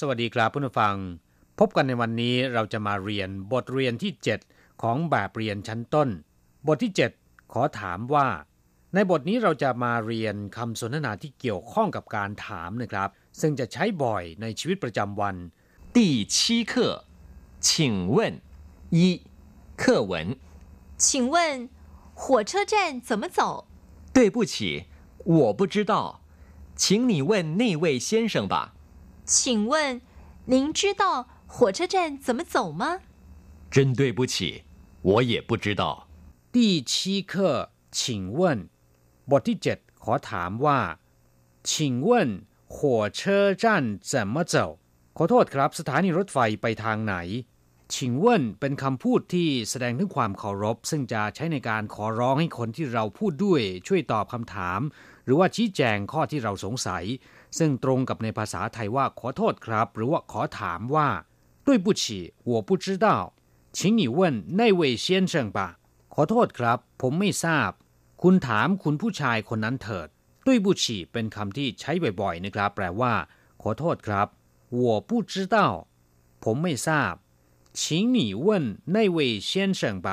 [0.00, 0.94] สวัสดีครับผู้ฟัง
[1.58, 4.12] พบกันในวันนี้เราจะมาเรียนบทเรียนที่
[4.46, 6.08] 7 ของแบบเรียนชั้นต้น
[6.66, 8.28] บทที่ 7 ขอถามว่า
[8.94, 13.08] ในบทนี้เราจะมาเรียนคำสนทนาที่เกี่ยวข้องกับการถามนะครับ
[13.40, 15.36] ซึ่งจะใช้บ่อยในชีวิตประจำวัน
[15.96, 15.98] 第
[16.34, 16.36] 七
[16.70, 16.72] 课
[17.66, 17.70] 请
[18.14, 18.16] 问
[18.96, 18.98] 一
[19.80, 20.12] 课文
[21.04, 21.34] 请问
[22.22, 22.74] 火车站
[23.08, 23.38] 怎么走
[24.16, 24.54] 对不起
[25.38, 25.92] 我不知道
[26.76, 28.74] 请你问那位先生吧
[29.28, 30.00] 请问
[30.46, 33.00] 您知道火车站怎么走吗？
[33.70, 34.64] 真对不起，
[35.02, 36.08] 我也不知道。
[36.52, 38.68] 第七课请问
[39.30, 40.78] บทที่เจ็ดขอถามว่า
[41.62, 44.78] 请问火车站怎么走
[45.16, 47.16] ขอโทษครับสถานีรถไฟไปทางไหน
[47.94, 54.80] ชิงเว่นเป็นคำพูดที่แสดงถึงความเคารพ ซึ่งจะใช้ในการขอร้องให้คนที่เราพูดด้วยช่วยตอบคำถาม
[55.24, 57.04] หรือว่าชี้แจงข้อที่เราสงสัย
[57.58, 61.08] ซึ่งตรงกับในภาษาไทยว่าขอโทษครับ หรือว่าขอถามว่า
[61.66, 62.04] 对不起
[62.50, 63.06] 我不知道
[63.76, 64.18] 请你问
[64.60, 65.58] 那位先生吧
[66.14, 67.70] ขอโทษครับ ผมไม่ทราบ
[68.22, 70.08] คุณถามคุณผู้ชายคนนั้นเถิด
[70.46, 73.14] 对不起เป็นคำที่ใช้บ่อยๆนะครับ แปลว่า
[73.62, 74.28] ขอโทษครับ
[74.82, 75.56] 我不知道
[76.44, 77.14] ผมไม่ทราบ
[77.78, 77.80] 请
[78.16, 78.48] 你问
[78.94, 79.18] 那位
[79.50, 80.08] 先生吧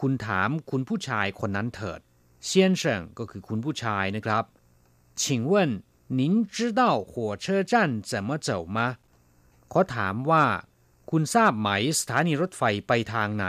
[0.00, 2.00] คุณถามคุณผู้ชายคนนั้นเถิด
[2.48, 2.82] 先生
[3.18, 4.44] ก็คือคุณผู้ชายนะครับ
[5.20, 5.54] 请问
[6.18, 8.78] 您知道火车站怎么走吗
[9.72, 10.44] ขอถามว่า
[11.10, 13.46] คุณทราบไหมสถานีรถไฟไปทางไหน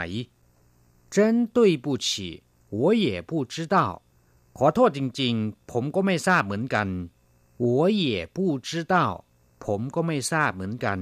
[1.14, 2.06] 真对不起
[2.80, 3.76] 我也不知道
[4.58, 6.88] ขอโทษจริงๆ ผมก็ไม่ทราบเหมือนกัน
[7.64, 7.66] 我
[8.02, 8.04] 也
[8.36, 8.94] 不知道
[9.64, 10.98] ผมก็ไม่ทราบเหมือนกัน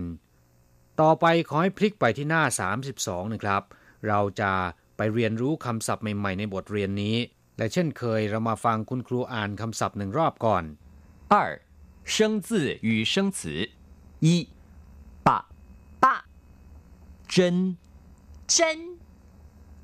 [1.01, 2.43] ต่อไปขอให้พลิกไปที่หน้า
[2.89, 3.63] 32 นะครับ
[4.07, 4.53] เราจะ
[4.97, 7.17] ไปเรียนรู้คำศัพท์ใหม่ๆ ในบทเรียนนี้
[7.59, 10.65] และเช่นเคยเรามาฟังคุณครูอ่านคำศัพท์หนึ่งรอบก่อน
[11.36, 11.60] 二、
[12.04, 13.72] 生字与生词：
[14.20, 14.48] 一、
[15.24, 15.50] 爸、
[16.00, 16.26] 爸、
[17.28, 17.76] 真、
[18.46, 19.00] 真；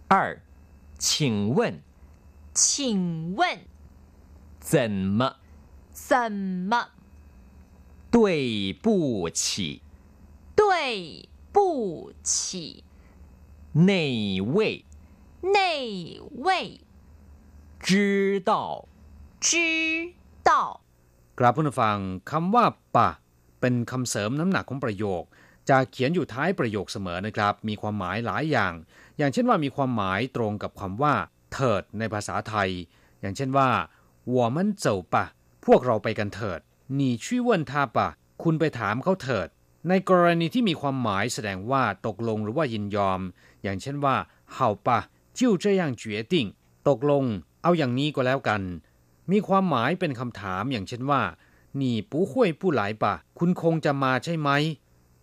[0.08, 0.40] 二、
[1.00, 1.82] 请问、
[2.54, 3.62] 请问；
[4.60, 5.38] 怎么、
[5.92, 6.92] 怎么；
[8.12, 9.82] 对不起、
[10.56, 12.84] 对不起；
[13.72, 14.86] 那位、
[15.42, 16.80] 那位；
[17.80, 18.88] 知道、
[19.40, 20.82] 知道。
[21.42, 21.98] ครับผู้ฟัง
[22.32, 23.10] คำว่าปะ
[23.62, 25.24] เป็นคำเสริมน้ำหนักของประโยค
[25.70, 28.74] จะเขียนอยู่ท้ายประโยคเสมอนะครับ มีความหมายหลายอย่าง
[29.18, 31.14] อย่างเช่นว่ามีความหมายตรงกับคำว่า
[31.54, 32.70] เถิดในภาษาไทย
[33.22, 33.70] อย่างเช่นว่า
[34.32, 35.26] วัวมันเจ้าปะ
[35.66, 36.60] พวกเราไปกันเถิด
[37.00, 38.08] นีชี่วนทาปะ
[38.44, 39.48] คุณไปถามเขาเถิด
[39.90, 43.22] ในกรณีที่มีความหมายแสดงว่าตกลงหรือว่ายินยอม
[43.64, 44.16] อย่างเช่นว่า
[44.54, 45.00] เฮาปะ
[45.38, 46.48] จิ้วเจียงเจียติ่ง
[46.88, 47.24] ตกลง
[47.64, 48.62] เอาอย่างนี้ก็แล้วกัน
[49.32, 51.22] มีความหมายเป็นคำถามอย่างเช่นว่า
[51.78, 54.50] หนี่ปูข้วยผู้หลายปะคุณคงจะมาใช่ไหม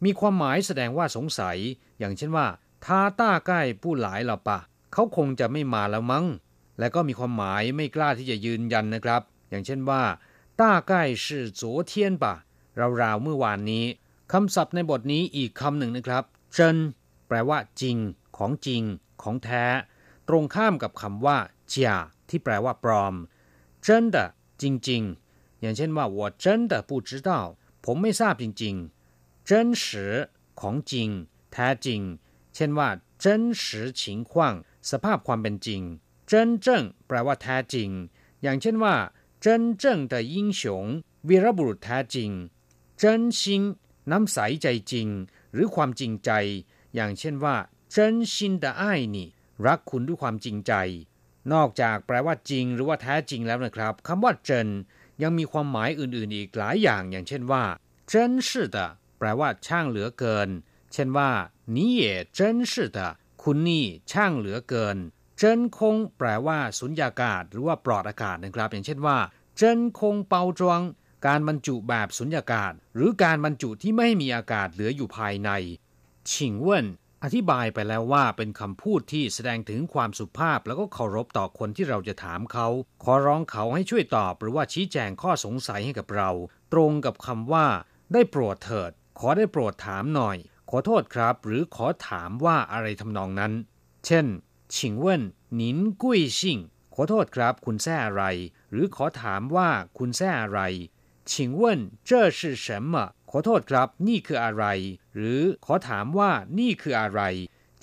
[0.04, 1.56] มีความหมายแสดงว่าสงสัย
[1.98, 2.46] อย่างเช่นว่า
[2.84, 4.58] ทาต้าใกล้ผู้หลายหรอปะ
[4.92, 6.26] เขาคงจะไม่มาแล้วมั้ง
[6.78, 10.02] และก็มีความหมายไม่กล้าที่จะยืนยันนะครับ อย่างเช่นว่า
[10.60, 12.34] ต้าใกล้ชื่อโจเทียนปะ
[13.02, 13.84] ราวๆเมื่อวานนี้
[14.32, 16.76] คำศัพท์ในบทนี้อีกคำหนึ่งนะครับเจน
[17.28, 17.96] แปลว่าจริง
[18.36, 18.82] ของจริง
[19.22, 19.64] ของแท้
[20.28, 21.38] ตรงข้ามกับคำว่า
[21.68, 21.92] เจีย
[22.28, 23.14] ที่แปลว่าปลอม
[23.85, 24.17] 真的
[24.61, 27.29] จริงๆ อย่างเช่นว่า我真的不知道
[27.83, 29.83] ผมไม่ทราบจริงๆ真实
[30.59, 31.09] ของจริง
[31.51, 32.01] แท้จริง
[32.55, 32.89] เช่นว่า
[33.23, 33.25] 真
[33.61, 33.63] 实
[33.99, 34.31] 情况
[34.89, 35.81] สภาพความเป็นจริง
[36.29, 36.31] 真
[36.65, 36.67] 正
[37.07, 37.89] แปลว่าแท้จริง
[38.41, 38.95] อย่างเช่นว่า
[39.43, 39.45] 真
[39.81, 40.61] 正的英雄
[41.27, 42.31] วีรบุรุษแท้จริง
[43.01, 43.03] 真
[43.39, 43.41] 心
[44.11, 45.07] น้ำใสใจจริง
[45.53, 46.31] หรือความจริงใจ
[46.95, 47.55] อย่างเช่นว่า
[47.93, 47.95] 真
[48.33, 48.83] 心的爱
[49.15, 49.17] 你
[49.65, 50.73] รักคุณด้วยความจริงใจ
[51.53, 54.67] นอกจากแปลว่าจริงหรือว่าแท้จริงแล้วนะครับคำว่าเจิน
[55.21, 57.63] ยังมีความหมายอื่น ๆ อีกหลายอย่างอย่างเช่นว่า
[58.11, 58.13] 真
[58.47, 58.77] 是的
[59.17, 60.49] แปลว่าช่างเหลือเกิน
[60.93, 61.29] เช่นว่า
[61.75, 62.03] 你也
[62.37, 62.39] 真
[62.71, 62.99] 是的
[63.41, 64.97] คุณนี่ช่างเหลือเกิน
[65.37, 69.17] เจินคงแปลว่าสุญญากาศหรือว่าปลอดอากาศนะครับ อย่างเช่นว่า
[69.57, 70.81] เจินคงเปาจวง
[71.27, 75.49] การบรรจุแบบสุญญากาศ หรือการบรรจุที่ไม่มีอากาศเหลืออยู่ภายใน
[76.31, 76.87] ชิงเว่น
[77.25, 82.67] อธิบายไปแล้วว่าเป็นคำพูดที่แสดงถึงความสุภาพแล้วก็เคารพต่อคนที่เราจะถามเขา
[83.03, 86.29] ขอร้องเขาให้ช่วยตอบหรือว่าชี้แจงข้อสงสัยให้กับเรา
[86.73, 87.67] ตรงกับคำว่า
[88.13, 90.37] ได้โปรดเถิด ขอได้โปรดถามหน่อย
[90.69, 93.53] ขอโทษครับ หรือขอถามว่าอะไรทำนองนั้น
[94.05, 94.25] เช่น
[94.75, 95.23] ชิงเว่น
[95.59, 96.59] นินกุ้ยซิง
[96.95, 98.23] ขอโทษครับ คุณแซ่อะไร
[98.71, 100.61] หรือขอถามว่าคุณแซ่อะไร
[101.31, 101.63] 请问
[102.09, 102.93] 这是什么
[103.29, 104.65] ขอโทษครับ นี่คืออะไร
[105.15, 107.21] หรือขอถามว่านี่คืออะไร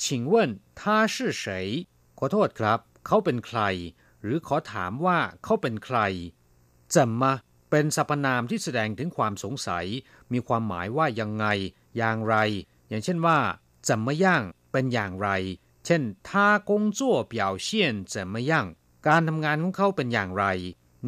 [0.02, 0.34] 请问
[0.78, 0.80] 他
[1.14, 1.44] 是谁
[2.18, 3.60] ขอโทษครับ เขาเป็นใคร
[4.22, 5.98] หรือขอถามว่าเขาเป็นใคร
[6.94, 7.22] 怎么
[7.70, 9.86] เป็นสรรพนามที่แสดงถึงความสงสัย
[10.32, 11.46] มีความหมายว่ายังไง
[11.96, 12.34] อย่างไร
[12.88, 13.38] อย่างเช่นว่า
[13.88, 14.26] 怎么样
[14.72, 15.28] เป็นอย่างไร
[15.84, 16.30] เช่น他
[16.68, 17.00] 工作
[17.32, 17.34] 表
[17.66, 17.68] 现
[18.12, 18.52] 怎么样
[19.06, 20.44] การทำงานของเขาเป็นอย่างไร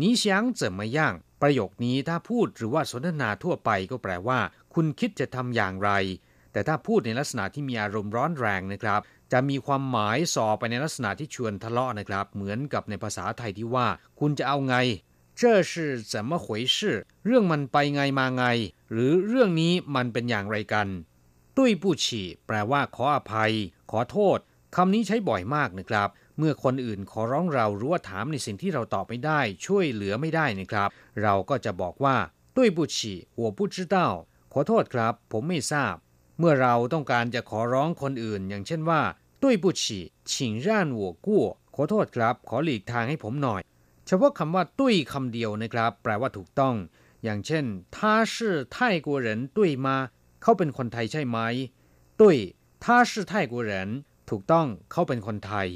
[0.00, 0.22] 你想
[0.60, 0.98] 怎么样
[1.42, 4.38] ประโยคนี้ถ้าพูดหรือว่าสนทนาทั่วไปก็แปลว่า
[4.74, 5.90] คุณคิดจะทำอย่างไร
[6.52, 9.00] แต่ถ้าพูดในลักษณะที่มีอารมณ์ร้อนแรงนะครับ
[9.32, 13.86] จะมีความหมายสอไปในลักษณะที่ชวนทะเลาะนะครับ เหมือนกับในภาษาไทยที่ว่า
[14.20, 14.76] คุณจะเอาไง
[15.40, 15.72] 这是
[16.12, 16.76] 怎么回事
[17.26, 18.44] เรื่องมันไปไงมาไง
[18.92, 20.88] หรือเรื่องนี้มันเป็นอย่างไรกัน
[21.56, 23.52] ตุ้ยผู้ฉีแปลว่า ขออภัย
[23.90, 24.38] ขอโทษ
[24.76, 30.89] คำนี้ใช้บ่อยมากนะครับ เมื่อคนอื่นขอร้องเราหรือว่าถามในสิ่งที่เราตอบไม่ได้ ช่วยเหลือไม่ได้นะครับ
[31.23, 32.15] เราก็จะบอกว่า
[32.57, 34.11] ด้วยบุชิหัวพุชิต้า道
[34.53, 35.95] ขอโทษครับ ผมไม่ทราบ
[36.39, 39.01] เมื่อเราต้องการจะขอร้องคนอื่น อย่างเช่นว่า
[39.43, 39.99] ด้วยบุชิ
[40.33, 41.43] ฉิงร่านหัวกู้
[41.75, 43.61] ขอโทษครับ ขอหลีกทางให้ผมหน่อย
[44.07, 46.75] เฉพาะคำว่าตุ้ยคำเดียวนะครับ แปลว่าถูกต้อง
[47.23, 49.95] อย่างเช่นท่าชื่อไทยกวนตุ้ยมา
[50.41, 51.37] เขาเป็นคนไทยใช่ไหม
[52.19, 52.37] ตุ้ย
[52.83, 53.89] ท่าชื่อไทยกวน
[54.29, 55.67] ถูกต้องเขาเป็นคนไทย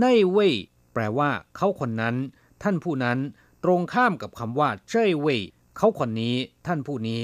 [0.00, 0.54] ในเว่ย
[0.92, 2.16] แปลว่า เขาคนนั้น
[2.62, 3.18] ท่านผู้นั้น
[3.64, 5.40] ตรงข้ามกับคำว่าเจ้เว่ย
[5.76, 7.22] เขาคนนี้ ท่านผู้นี้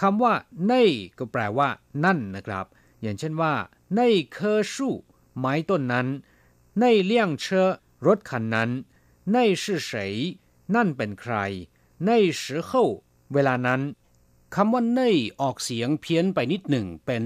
[0.00, 0.34] คำว่า
[0.66, 0.72] ใน
[1.18, 1.68] ก็แปลว่า
[2.04, 2.66] นั่นนะครับ
[3.02, 3.54] อย่างเช่นว่า
[3.96, 4.00] ใน
[4.32, 4.94] เคอชู่
[5.38, 6.06] ไม้ต้นนั้น
[6.80, 7.70] ในเลี่ยงเชอ
[8.06, 8.70] รถคันนั้น
[9.32, 10.14] ในชื่อเฉย
[10.74, 11.36] นั่นเป็นใคร
[12.06, 12.10] ใน
[12.42, 12.84] สือเขา
[13.36, 13.80] วลานั้น
[14.54, 15.02] คำว่าใน
[15.40, 17.22] ออกเสียงเพี้ยนไปนิดหนึ่งเป็น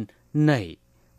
[0.46, 0.52] ใน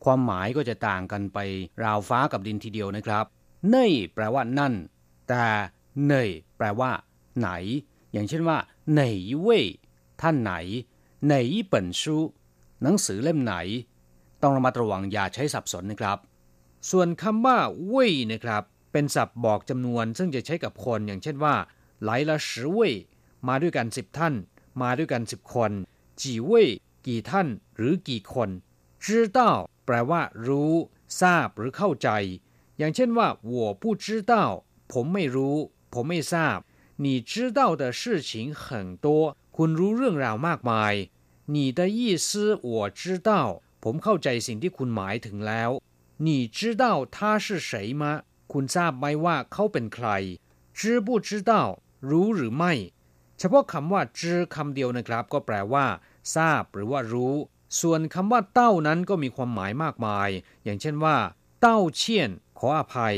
[0.04, 1.38] ความหมายก็จะต่างกันไป
[1.84, 3.26] ราวฟ้ากับดินทีเดียวนะครับ
[3.70, 4.74] เนยแปลว่านั่น
[5.30, 5.46] แต่
[6.08, 6.92] เนยแปลว่า
[7.40, 7.50] ไหน
[8.12, 8.58] อย่างเช่นว่า
[8.92, 9.02] ไหน
[9.42, 9.66] เว่ย
[10.22, 10.54] ท่านไหน
[11.26, 11.34] ไหน
[11.68, 12.18] เปิ่นชู
[12.82, 13.54] หนังสือเล่มไหน
[14.42, 16.18] ต้องระมัดระวังอย่าใช้สับสนนะครับ
[16.90, 21.56] ส่วนคำว่าเว่ยนะครับ เป็นศัพท์บอกจำนวน ซึ่งจะใช้กับคนอย่างเช่นว่า
[22.04, 22.94] หลายละสิเว่ย
[23.48, 24.34] มาด้วยกันสิบท่าน
[24.82, 25.72] มาด้วยกันสิบคน
[26.22, 26.68] จีเว่ย
[27.08, 27.48] กี่ท่าน
[27.78, 28.50] หรือกี่คน
[29.04, 29.06] 知
[29.38, 29.40] 道
[29.86, 30.74] แปลว่า รู้
[31.22, 32.10] ทราบหรือเข้าใจ
[32.81, 34.33] อย่างเช่นว่า我不知道
[34.93, 35.57] ผมไม่รู้
[35.93, 36.59] ผมไม่ทราบ
[37.05, 38.31] 你知道的事情
[38.63, 38.65] 很
[39.05, 39.07] 多
[39.57, 40.95] คุณรู้เรื่องราวมากมาย
[41.55, 42.29] 你的意思
[42.71, 43.31] 我知道
[43.85, 45.71] ผมเข้าใจสิ่งที่คุณหมายถึงแล้ว
[46.27, 46.85] 你知道
[47.15, 48.05] 他是谁吗
[48.53, 50.09] คุณทราบไหมว่าเขาเป็นใคร
[50.79, 51.53] 知不知道
[52.11, 52.73] รู้หรือไม่
[53.39, 55.87] เฉพาะคำว่าจื้อคำเดียวนะครับ ก็แปลว่า
[56.37, 57.35] ทราบหรือว่ารู้
[57.81, 60.29] ส่วนคำว่าเต้านั้นก็มีความหมายมากมาย
[60.65, 61.17] อย่างเช่นว่า
[61.61, 63.17] เต้าเชียน ขออภัย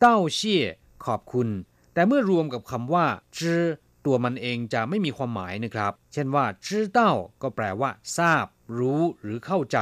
[0.00, 0.64] เต้าเชี่ย
[1.06, 1.48] ขอบคุณ
[1.94, 3.06] แต่เมื่อรวมกับคำว่า
[3.38, 3.62] จื้อ
[4.06, 8.46] ตัวมันเองจะไม่มีความหมายนะครับ เช่นว่าจื้อเต้าก็แปลว่า ทราบ
[8.78, 9.78] รู้หรือเข้าใจ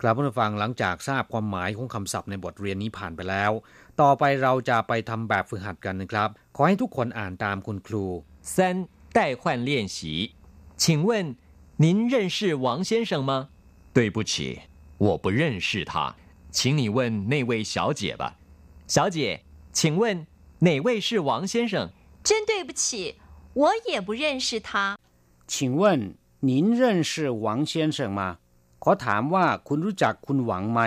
[0.00, 3.52] ครับผู้ฟังหลังจากทราบความหมายของคำศัพท์ในบทเรียนนี้ผ่านไปแล้ว
[4.00, 8.06] ต่อไปเราจะไปทำแบบฝึกหัดกันนะครับ ขอให้ทุกคนอ่านตามคุณครู
[8.54, 8.54] 三
[9.16, 9.98] 代换练习
[10.82, 11.10] 请问
[11.84, 13.30] 您认识王先生吗
[13.96, 14.32] 对不起
[15.06, 15.92] 我不认识他
[16.50, 18.38] 请你问那位小姐吧。
[18.92, 20.26] 小姐，请问
[20.60, 21.90] 哪位是王先生？
[22.22, 23.16] 真对不起，
[23.54, 24.96] 我也不认识他。
[25.46, 28.38] 请问您认识王先生吗？
[28.78, 30.80] ขอถามว่าคุณรู้จักคุณหวังไหม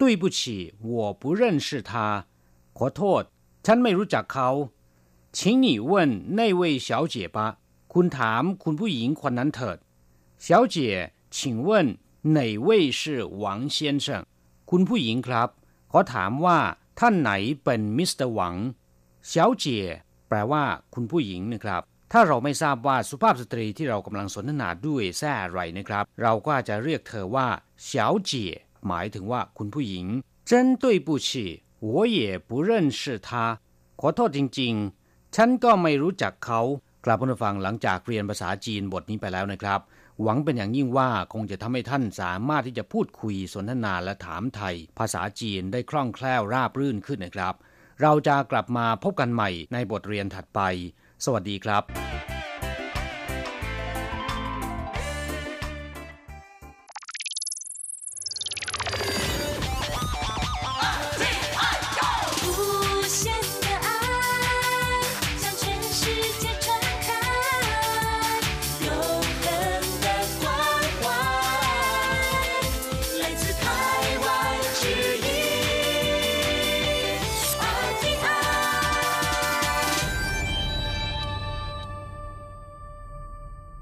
[0.00, 2.26] 对不起我不认识他
[2.76, 3.22] ขอโทษ
[3.64, 4.48] ฉันไม่รู้จักเขา
[5.36, 5.90] 请你问
[6.38, 7.38] 那位小姐吧
[7.92, 9.78] คุณถามคุณผู้หญิงคนนั้นเถิด
[10.46, 10.76] 小姐
[11.30, 11.96] 请问
[12.36, 14.24] 哪位是王先生
[14.70, 15.48] คุณผู้หญิงครับ
[15.92, 16.58] ขอถามว่า
[17.00, 17.30] ท่านไหน
[17.64, 18.54] เป็นมิสเตอร์หวัง
[19.28, 19.86] เฉาเจีย
[20.28, 20.62] แปลว่า
[20.94, 21.82] คุณผู้หญิงนะครับ
[22.12, 27.48] ถ้าเราไม่ทราบว่าสุภาพสตรีที่เรากำลังสนทนาด้วยแซ่อะไรนะครับ เราก็จะเรียกเธอว่า
[27.84, 28.52] เฉาเจีย
[28.86, 30.06] หมายถึงว่าคุณผู้หญิง
[30.50, 31.28] 真对不起
[31.92, 33.30] 我也不认识他
[34.00, 36.60] ขอโทษจริงๆ ฉันก็ไม่รู้จักเขา
[37.04, 39.80] กลับมาฟังหลังจากเรียนภาษาจีนบทนี้ไปแล้วนะครับ
[40.21, 47.55] หวังเป็นอย่างยิ่งว่าคงจะทำให้ท่านสามารถที่จะพูดคุยสนทนาและถามไทย ภาษาจีนได้คล่องแคล่วราบรื่นขึ้นนะครับ
[48.01, 50.61] เราจะกลับมาพบกันใหม่ในบทเรียนถัดไป
[51.25, 51.83] สวัสดีครับ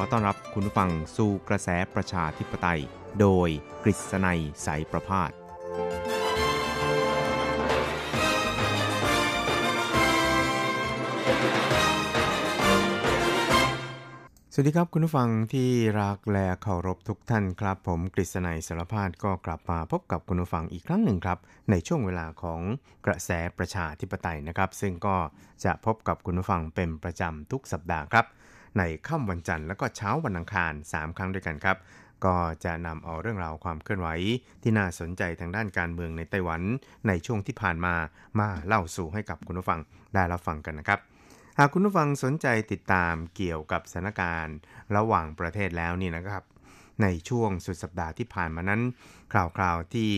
[0.00, 2.80] อต้อนรับคุณผู้ฟังสู่กระแสประชาธิปไตย
[3.20, 3.48] โดย
[3.84, 5.30] กฤษณัยสายประพาส
[14.52, 21.38] สวัสดีครับคุณผู้ฟังที่รักและเคารพทุกท่านครับ ผมกฤษณัยสารพาดก็กลับมาพบกับคุณผู้ฟังอีกครั้งหนึ่งครับ
[21.70, 22.60] ในช่วงเวลาของ
[23.06, 25.16] กระแสประชาธิปไตยนะครับ ซึ่งก็
[25.64, 28.26] จะพบกับคุณผู้ฟังเป็นประจำทุกสัปดาห์ครับ
[28.78, 31.76] ในค่ำวันจันทร์และก็เช้าวันอังคาร 3 ครั้งด้วยกันครับ
[32.24, 34.08] ก็จะนำเอาเรื่องราวความเคลื่อนไหว
[34.62, 36.62] ที่น่าสนใจทางด้านการเมืองในไต้หวัน
[37.08, 37.94] ในช่วงที่ผ่านมา
[38.38, 39.80] มาเล่าสู่ให้กับคุณผู้ฟัง
[40.14, 40.98] ได้รับฟังกันนะครับ
[41.58, 44.56] หากคุณผู้ฟังสนใจติดตามเกี่ยวกับสถานการณ์
[44.96, 46.44] ระหว่างประเทศแล้วนี่นะครับ
[47.02, 48.80] ในช่วงสุดสัปดาห์ที่ผ่านมานั้น
[49.32, 50.10] ข่าวๆที่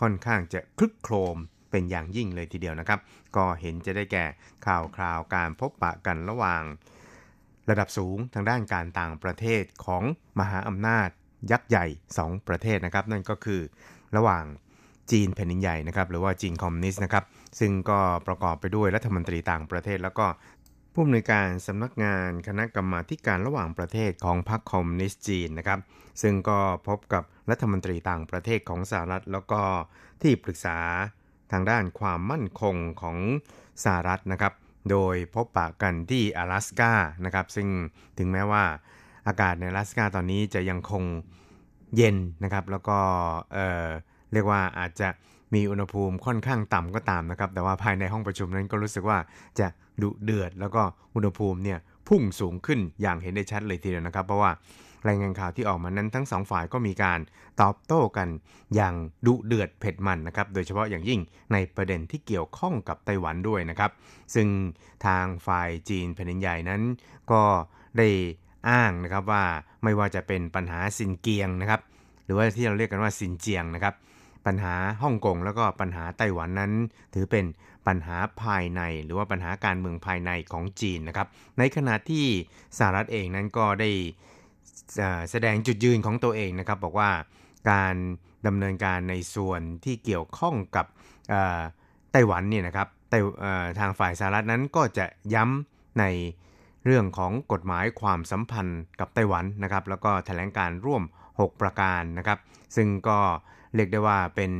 [0.00, 1.36] ค่อนข้างจะคลึกโครม
[1.70, 3.00] เป็นอย่างยิ่งเลยทีเดียวนะครับ
[3.36, 4.24] ก็เห็นจะได้แก่
[4.66, 6.62] ข่าวคราวการพบปะกันระหว่าง
[7.70, 10.02] ระดับสูงทางด้านการต่างประเทศของ
[10.40, 11.08] มหาอำนาจ
[11.50, 11.86] ยักษ์ใหญ่
[12.18, 13.60] 2 ประเทศนะครับ นั่นก็คือ
[14.16, 14.44] ระหว่าง
[15.10, 17.24] จีนแผ่นดินใหญ่นะครับหรือว่าจีนคอมมิวนิสต์นะครับ
[17.60, 20.26] ซึ่งก็ประกอบไปด้วยรัฐมนตรีต่างประเทศ แล้วก็
[20.92, 25.80] ผู้อำนวยการสำนักงานคณะกรรมาการระหว่างประเทศของพรรคคอมมิวนิสต์จีนนะครับ
[26.22, 29.60] ซึ่งก็พบกับรัฐมนตรีต่างประเทศของสหรัฐ แล้วก็
[30.22, 30.78] ที่ปรึกษา
[31.52, 33.18] ทางด้านความมั่นคงของ
[33.84, 34.52] สหรัฐนะครับ
[34.91, 36.91] โดยพบปะกันที่阿拉斯กา
[37.25, 37.67] นะครับ ซึ่ง
[38.17, 38.63] ถึงแม้ว่า
[39.27, 41.03] อากาศใน阿拉斯กาตอนนี้จะยังคง
[41.95, 42.97] เย็นนะครับ แล้วก็
[43.53, 43.87] เอ่อ
[44.33, 45.09] เรียกว่าอาจจะ
[45.53, 49.17] มีอุณหภูมิค่อนข้างต่ำก็ตามนะครับ แต่ว่าภายในห้องประชุมนั้นก็รู้สึกว่า
[49.59, 49.67] จะ
[50.01, 50.81] ดุเดือด แล้วก็
[51.15, 54.51] อุณหภูมิเนี่ยพุ่งสูงขึ้นอย่างเห็นได้ชัดเลยทีเดียวนะครับ เพราะว่า
[55.08, 57.20] รายงานข่าวที่ออกมานั้นทั้งสองฝ่ายก็มีการ
[57.62, 58.28] ตอบโต้กัน
[58.74, 58.94] อย่าง
[59.26, 61.20] ดุเดือดเผ็ดมันนะครับ โดยเฉพาะอย่างยิ่ง
[61.52, 63.90] ในประเด็นที่เกี่ยวข้องกับไต้หวันด้วยนะครับ
[64.34, 64.48] ซึ่ง
[65.06, 66.82] ทางฝ่ายจีนแผ่นใหญ่นั้น
[67.32, 67.42] ก็
[67.98, 68.08] ได้
[68.68, 69.44] อ้างนะครับว่า
[69.84, 71.80] ไม่ว่าจะเป็นปัญหาซินเกียงนะครับ
[72.24, 73.94] หรือว่าที่เราเรียกกันว่าซินเจียงนะครับ
[74.46, 76.72] ปัญหาฮ่องกงแล้วก็ปัญหาไต้หวันนั้น
[77.14, 77.44] ถือเป็น
[77.86, 82.26] ปัญหาภายใน หรือว่าปัญหาการเมืองภายในของจีนนะครับ ในขณะที่
[82.78, 83.90] สหรัฐเองนั้นก็ได้
[85.30, 87.10] แสดงจุดยืนของตัวเองนะครับบอกว่า
[87.70, 87.94] การ
[88.46, 90.86] ดำเนินการในส่วนที่เกี่ยวข้องกับ
[92.12, 92.88] ไต้หวันเนี่ยนะครับ
[93.78, 96.04] ทางฝ่ายสหรัฐนั้นก็จะย้ำใน
[96.84, 102.38] เรื่องของกฎหมายความสัมพันธ์กับไต้หวันนะครับ แล้วก็แถลงการร่วม 6 ประการนะครับ
[102.76, 103.18] ซึ่งก็
[103.74, 104.52] เรียกได้ว่าเป็น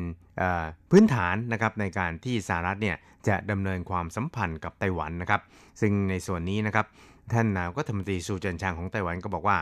[0.90, 2.96] พื้นฐานนะครับในการที่สหรัฐเนี่ย
[3.28, 5.40] จะดำเนินความสัมพันธ์กับไต้หวันนะครับ
[5.80, 6.86] ซึ่งในส่วนนี้นะครับ
[7.32, 9.58] ท่านนายกรัฐมนตรีซูเจินชางของไต้หวันก็บอกว่า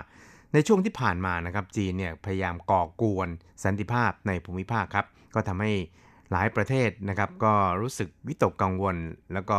[0.52, 3.28] ในช่วงที่ผ่านมานะครับจีนเนี่ยพยายามก่อกวน
[3.64, 5.72] สันติภาพในภูมิภาคครับ ก็ทำให้
[6.32, 8.96] หลายประเทศนะครับ ก็รู้สึกวิตกกังวล
[9.32, 9.58] แล้วก็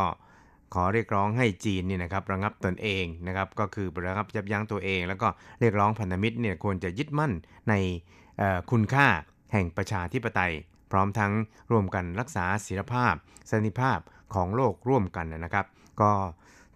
[0.73, 5.28] ขอเรียกร้องให้จีนเนี่ยนะครับระงับตนเองนะครับก็คือระงับยับยั้งตัวเอง แล้วก็
[5.60, 7.34] เรียกร้องพันธมิตรเนี่ยควรจะยึดมั่น
[7.69, 7.73] ใน
[8.71, 9.08] คุณค่า
[9.54, 10.54] แห่งประชาธิปไตย
[10.91, 11.32] พร้อมทั้ง
[11.71, 13.13] ร่วมกันรักษาศิลภาพ
[13.52, 14.00] สันติภาพ
[14.34, 15.65] ของโลกร่วมกันนะครับ
[16.02, 16.12] ก็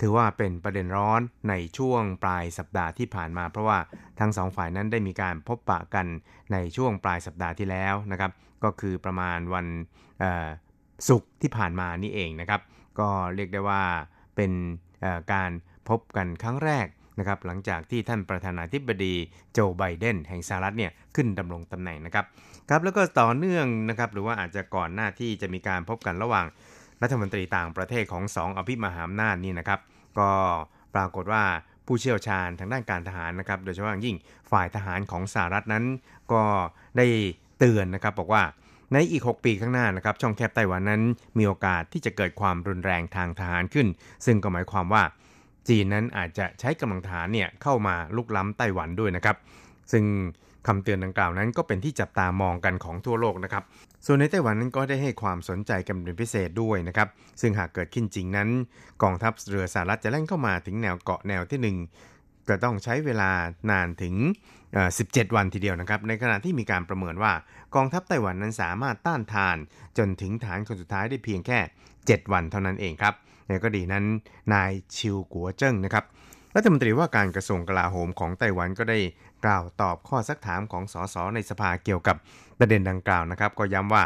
[0.02, 3.80] ถือว่าเป็นประเด็นร้อนในช่วงปลายสัปดาห์ที่ผ่านมา เพราะว่า
[4.20, 6.06] ทั้งสองฝ่ายนั้นได้มีการพบปะกัน
[6.54, 8.32] ในช่วงปลายสัปดาห์ที่แล้วนะครับ
[8.64, 9.68] ก็คือประมาณวัน
[11.10, 12.62] ศุกร์ที่ผ่านมานี่เองนะครับ
[13.00, 13.84] ก็เรียกได้ว่า
[14.36, 14.52] เป็น
[15.34, 15.52] การ
[15.90, 16.88] พบกันครั้งแรก
[17.20, 19.14] นะครับ หลังจากที่ท่านประธานาธิบดี
[19.54, 22.26] โจไบเดนแห่งสหรัฐเนี่ยขึ้นดำรงตำแหน่งนะครับ
[22.70, 26.46] ครับแล้วก็ต่อเนื่องนะครับหรือว่าอาจจะก่อนหน้าที่จะมีการพบกันระหว่าง
[27.02, 29.80] รัฐมนตรีต่างประเทศของสองอภิมหาอำนาจนี่นะครับ
[30.20, 30.30] ก็
[30.96, 31.44] ปรากฏว่า
[31.88, 34.18] ผู้เชี่ยวชาญทางด้านการทหารนะครับ โดยเฉพาะอย่างยิ่ง
[34.52, 35.86] ฝ่ายทหารของสหรัฐนั้น
[36.34, 36.44] ก็
[36.98, 37.08] ได้
[37.60, 38.44] เตือนนะครับบอกว่า
[38.94, 41.02] ในอีก 6 ปีข้างหน้านะครับ ช่องแคบไต้หวันนั้น
[41.38, 43.88] มีโอกาสที่จะเกิดความรุนแรงทางทหารขึ้น
[44.26, 45.04] ซึ่งก็หมายความว่า
[45.68, 49.38] จีนนั้นอาจจะใช้กำลังทหารเนี่ยเข้ามาลุกล้ำไต้หวันด้วยนะครับ
[49.92, 50.04] ซึ่ง
[50.68, 53.64] คำเตือนดังกล่าวนั้นก็เป็นที่จับตามองกันของทั่วโลกนะครับ
[54.06, 57.08] ส่วนในไต้หวันนั้นก็ได้ให้ความสนใจกันเป็นพิเศษด้วยนะครับ
[57.42, 58.50] ซึ่งหากเกิดขึ้นจริงนั้น
[59.04, 63.32] กองทัพเรือสหรัฐจะแล่นเข้ามาถึงแนวเกาะแนวที่1กจะต้องใช้เวลา
[63.72, 64.16] นานถึง
[64.76, 67.34] 17 วันทีเดียวนะครับ ในขณะที่มีการประเมินว่า
[67.76, 69.58] กองทัพไต้หวันนั้นสามารถต้านทาน
[69.98, 71.60] จนถึงฐานคนสุดท้ายได้เพียงแค่
[71.96, 73.14] 7 วันเท่านั้นเองครับ
[73.48, 74.06] ในกรณีนั้น
[74.54, 76.06] นายชิวกัวเจิ้งนะครับ
[76.56, 79.00] รัฐมนตรีว่าการกระทรวงกลาโหมของไต้หวันก็ได้
[79.46, 82.16] กล่าวตอบข้อซักถามของสสในสภาเกี่ยวกับ
[82.60, 84.04] ประเด็นดังกล่าวนะครับ ก็ย้ำว่า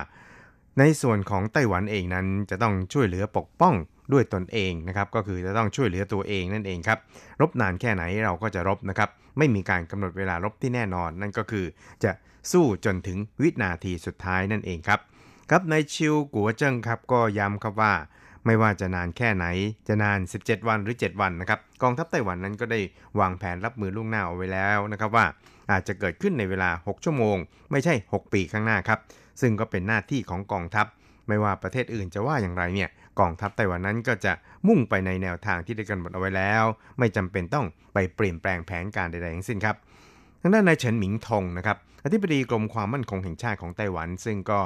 [0.79, 3.75] ในส่วนของไต้หวันเองนั้นจะต้องช่วยเหลือปกป้อง
[4.13, 6.99] ด้วยตนเองนะครับก็คือจะต้องช่วยเหลือตัวเองนั่นเองครับ
[7.41, 11.65] รบนานแค่ไหนเราก็จะรบนะครับไม่มีการกำหนดเวลารบที่แน่นอน นั่นก็คือ
[12.03, 12.11] จะ
[12.51, 14.99] สู้จนถึงวินาทีสุดท้ายนั่นเองครับ
[15.49, 17.93] ครับในชิวกัวเจิ้งครับก็ย้ำครับว่า
[18.45, 19.45] ไม่ว่าจะนานแค่ไหน
[19.87, 22.79] จะนาน 17 วันหรือ 7 วันนะครับ กองทัพไต้หวันนั้นก็ได้
[23.19, 25.25] วางแผนรับมือล่วงหน้าเอาไว้แล้วนะครับว่า
[25.71, 27.37] อาจจะเกิดขึ้นในเวลา 6 ชั่วโมง
[27.71, 28.99] ไม่ใช่ 6 ปีข้างหน้าครับ
[29.41, 30.85] ซึ่งก็เป็นหน้าที่ของกองทัพ
[31.27, 32.89] ไม่ว่าประเทศอื่นจะว่าอย่างไรเนี่ย
[33.19, 34.33] กองทัพไต้หวันนั้นก็จะ
[34.67, 36.63] มุ่งไปในแนวทางที่ได้กำหนดเอาไว้แล้ว
[36.99, 39.75] ไม่จำเป็นต้องไปเปลี่ยนแปลงแผนการใดๆทั้งสิ้นครับ
[40.41, 44.61] ทางด้านนายเฉินหมิงทงนะครับอธิบดีกรมความมั่นคงแห่งชาติของไต้หวัน ซึ่งก็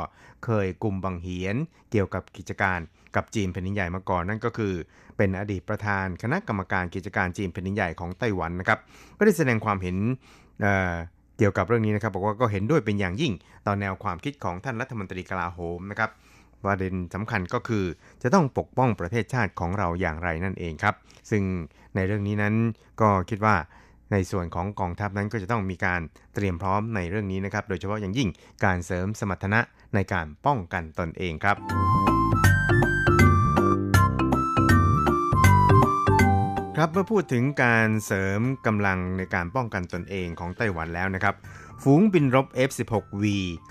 [0.45, 1.55] เคยกลุ่มบังเหียน
[1.91, 2.79] เกี่ยวกับกิจการ
[3.15, 4.73] กับจีนแผ่นดินใหญ่มาก่อนนั่นก็คือ
[5.17, 8.79] เป็นอดีตประธานคณะกรรมการกิจการจีนแผ่นดินใหญ่ของไต้หวันนะครับ
[9.17, 9.97] ก็ได้แสดงความเห็น
[10.61, 13.33] เเกี่ยวกับเรื่องนี้นะครับบอกว่าก็เห็นด้วยเป็นอย่างยิ่ง
[13.65, 16.09] ต่อแนวความคิดของท่านรัฐมนตรีกลาโหมนะครับ
[16.65, 17.85] ประเด็นสำคัญก็คือ
[18.23, 20.95] จะต้องปกป้องประเทศชาติของเราอย่างไรนั่นเองครับ
[21.31, 21.43] ซึ่ง
[21.95, 22.55] ในเรื่องนี้นั้น
[23.01, 23.55] ก็คิดว่า
[24.11, 26.01] ในส่วนของกองทัพนั้นก็จะต้องมีการ
[26.35, 28.29] เตรียมพร้อมในเรื่องนี้นะครับ โดยเฉพาะอย่างยิ่ง
[28.65, 29.59] การเสริมสมรรถนะ
[29.95, 31.98] ในการป้องกันตนเองครับ
[36.81, 41.35] ครับเมื่อพูดถึงการเสริมกำลังในการป้องกันตนเองของไต้หวันแล้วนะครับ
[41.83, 43.23] ฝูงบินรบ F-16V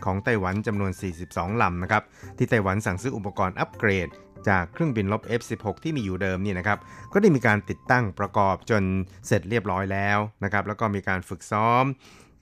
[0.04, 0.92] ของไต้หวันจำนวน
[1.24, 2.02] 42 ลำนะครับ
[2.36, 4.08] ที่ไต้หวันสั่งซื้ออุปกรณ์อัปเกรด
[4.48, 6.78] จากเครื่องบินรบ F-16 ที่มีอยู่เดิมนี่นะครับ
[7.12, 8.82] ก็ได้มีการติดตั้งประกอบจน
[9.26, 11.84] เสร็จเรียบร้อยแล้วนะครับ แล้วก็มีการฝึกซ้อม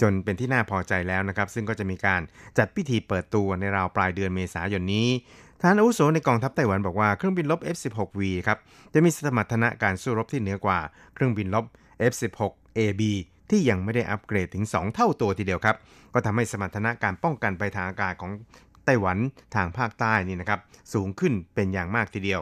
[0.02, 2.20] จนเป็นที่น่าพอใจแล้วนะครับ ซึ่งก็จะมีการ
[2.58, 5.08] จัดพิธีเปิดตัวในราวปลายเดือนเมษายนนี้
[5.68, 8.58] ทานอาวุโสในกองทัพไต้หวันบอกว่าเครื่องบินรบ F-16V ครับ
[8.94, 10.78] จะมีสมรรถนะการสู้รบที่เหนือกว่า
[11.14, 11.64] เครื่องบินรบ
[12.10, 13.02] F-16AB
[13.50, 15.76] ที่ยังไม่ได้อัปเกรดถึง 2 เท่าตัวทีเดียวครับ
[16.14, 18.32] ก็ทำให้สมรรถนะการป้องกันไปทางอากาศของ
[18.84, 19.18] ไต้หวัน
[19.54, 20.60] ทางภาคใต้นี่นะครับ
[20.94, 22.40] สูงขึ้นเป็นอย่างมากทีเดียว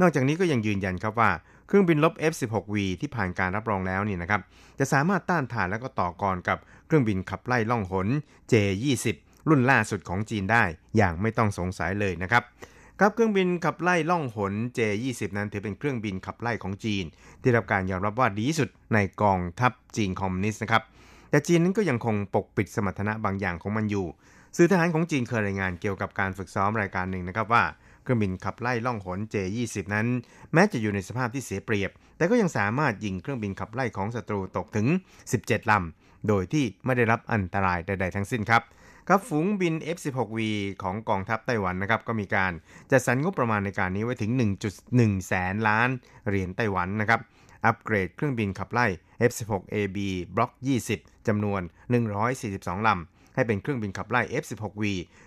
[0.00, 1.30] นอกจากนี้ก็ยังยืนยันครับว่า
[1.66, 4.40] เครื่องบินลบ F-16V ที่ผ่านการรับรองแล้วนี่นะครับ
[4.78, 8.08] จะสามารถต้านทานและก็ต่อกรกับเครื่องบินขับไล่ล่องหน
[8.52, 9.06] J-20
[9.48, 10.64] รุ่นล่าสุดของจีนได้
[10.96, 12.42] อย่างไม่ต้องสงสัยเลยนะครับ
[13.00, 17.04] ครับเครื่องบินขับไล่ล่องหน J20 นั้นถือเป็นเครื่องบินขับไล่ของจีน
[17.42, 20.82] ที่รับการยอมรับว่าดีที่สุดในกองทัพจีนคอมมิวนิสต์นะครับ
[21.30, 24.06] แต่จีนนั้นก็ยังคงปกปิดสมรรถนะบางอย่างของมันอยู่
[24.56, 27.64] สื่อทหารของจีนเคยรายงานเกี่ยวกับการฝึกซ้อมรายการหนึ่งนะครับว่า
[28.02, 30.06] เครื่องบินขับไล่ล่องหน J20 นั้น
[30.52, 34.86] แม้จะอยู่ในสภาพที่เสียเปรียบ แต่ก็ยังสามารถยิงเครื่องบินขับไล่ของศัตรูตกถึง
[35.28, 38.62] 17 ลำ โดยที่ไม่ได้รับอันตรายใด ๆ ทั้งสิ้นครับ
[39.08, 40.38] ครับฝูงบิน F16V
[40.82, 42.52] ของกองทัพไต้หวันนะครับก็มีการ
[42.90, 44.30] จัดสรรงบประมาณในการนี้ไว้ถึง
[44.78, 45.88] 1.1 แสนล้าน
[46.28, 47.20] เหรียญไต้หวันนะครับ
[47.64, 48.86] อัปเกรดเครื่องบินขับไล่
[49.30, 49.98] F16AB
[50.34, 50.52] Block
[50.90, 51.60] 20 จำนวน
[52.24, 54.84] 142 ลำ ให้เป็นเครื่องบินขับไล่ F16V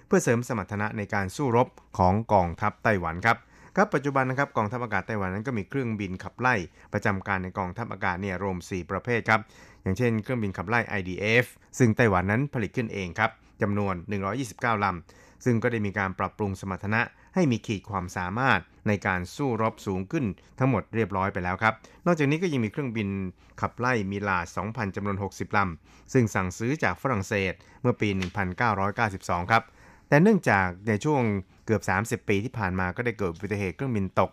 [0.08, 1.68] เพื่อเสริมสมรรถนะในการสู้รบ
[1.98, 3.38] ของกองทัพไต้หวันครับ
[3.76, 6.56] ครับปัจจุบันนะครับกองทัพอากาศไต้หวันนั้นก็มีเครื่องบินขับไล่
[6.94, 9.42] ประจำการในกองทัพอากาศเนี่ยรวม 4 ประเภทครับ
[9.82, 11.46] อย่างเช่น เครื่องบินขับไล่ IDF
[11.80, 13.96] ซึ่งไต้หวันนั้นผลิตขึ้นเองครับ จำนวน
[14.40, 17.02] 129 ลำ ซึ่งก็ได้มีการปรับปรุงสมรรถนะ
[17.36, 20.26] ให้มีขีดความสามารถในการสู้รบสูงขึ้น
[20.60, 21.74] ทั้งหมดเรียบร้อยไปแล้วครับ
[22.06, 23.10] นอกจากนี้ก็ยังมีเครื่องบิน
[23.62, 28.10] ขับไล่มีลา 2,000 จำนวน 60 ลำ ซึ่งสั่งซื้อจากฝรั่งเศสเมื่อปี
[28.80, 29.64] 1992 ครับ
[30.10, 31.22] แต่เนื่องจากในช่วง
[31.66, 31.82] เกือบ
[32.24, 34.32] 30 ปีที่ผ่านมาก็ได้เกิดอุบัติเหตุเครื่องบินตก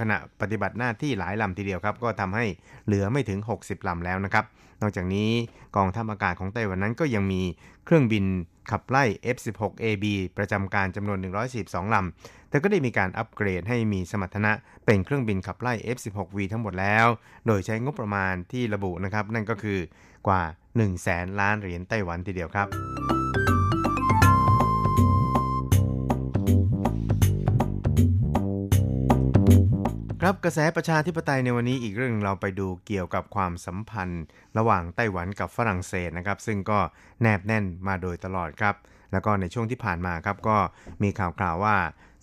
[0.00, 2.46] ขณะปฏิบัติหน้าที่หลายลำทีเดียวครับ ก็ทำให้
[2.86, 4.44] เหลือไม่ถึง 60ลำแล้วนะครับ
[4.82, 5.30] นอกจากนี้
[5.76, 7.42] กองทัพอากาศของไต้หวันนั้นก็ยังมี
[7.84, 8.24] เครื่องบิน
[8.70, 9.04] ขับไล่
[9.36, 10.04] F16AB
[10.36, 11.18] ประจำการจำนวน
[11.56, 14.52] 142ลำ แต่ก็ได้มีการอัปเกรดให้มีสมรรถนะ
[14.86, 17.06] เป็นเครื่องบินขับไล่ F16V ทั้งหมดแล้ว
[17.46, 19.78] โดยใช้งบประมาณที่ระบุนะครับ นั่นก็คือ
[20.26, 23.13] กว่า 1 0 0 0 0แสนล้านเหรียญไต้หวันทีเดียวครับ
[30.26, 34.24] ครับกระแสประชาธิปไตยในวันนี้อีกเรื่องเราไปดูเกี่ยวกับความสัมพันธ์
[34.58, 36.78] ระหว่างไต้หวันกับฝรั่งเศสนะครับ ซึ่งก็
[37.22, 38.74] แนบแน่นมาโดยตลอดครับ
[39.12, 40.56] แล้วก็ในช่วงที่ผ่านมาครับก็
[41.02, 41.76] มีข่าวกล่าวว่า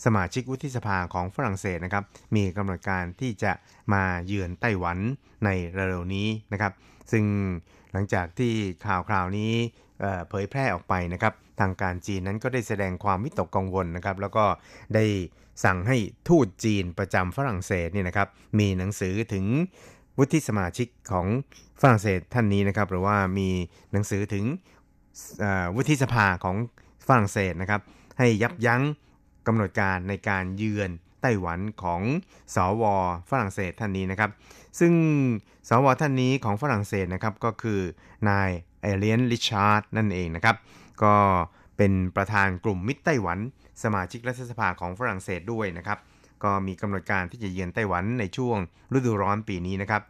[0.05, 2.03] สมาชิกวุฒิสภาของฝรั่งเศสนะครับ
[2.35, 3.51] มีกำหนดการที่จะ
[3.93, 4.97] มาเยือนไต้หวัน
[5.45, 6.73] ในเร็วๆนี้นะครับ
[7.11, 7.25] ซึ่ง
[7.93, 8.53] หลังจากที่
[8.85, 9.51] ข่าวคราวนี้
[10.29, 14.45] เผยแพร่ออกไปนะครับ ทางการจีนนั้นก็ได้แสดงความวิตกกังวลนะครับ แล้วก็
[14.95, 15.05] ได้
[15.63, 15.97] สั่งให้
[16.27, 18.27] ทูตจีนประจำฝรั่งเศสนี่นะครับ
[18.59, 19.45] มีหนังสือถึง
[20.17, 21.27] วุฒิสมาชิกของ
[21.81, 23.49] ฝรั่งเศสท่านนี้นะครับ หรือว่ามี
[23.91, 24.45] หนังสือถึง
[25.75, 26.55] วุฒิสภาของ
[27.07, 27.81] ฝรั่งเศสนะครับ
[28.17, 28.81] ให้ยับยั้ง
[29.47, 30.89] กำหนดการในการเยือน
[31.21, 32.01] ไต้หวันของ
[32.55, 32.95] สอวอ
[33.29, 34.31] ฝรั่งเศสท่านนี้นะครับ
[34.79, 34.93] ซึ่ง
[35.69, 37.79] สวท่านนี้ของฝรั่งเศสนะครับก็คือ
[38.29, 38.49] นาย
[38.81, 40.55] เอเลียนลิชาร์ดนั่นเองนะครับ
[41.03, 41.15] ก็
[41.77, 43.39] เป็นประธานกลุ่มมิตรไต้หวัน
[43.83, 45.99] สมาชิกรัฐสภาของฝรั่งเศสด้วยนะครับ
[46.43, 48.57] ก็มีกำหนดการที่จะเยือนไต้หวันในช่วง
[48.93, 50.01] ฤดูร้อนปีนี้นะครับ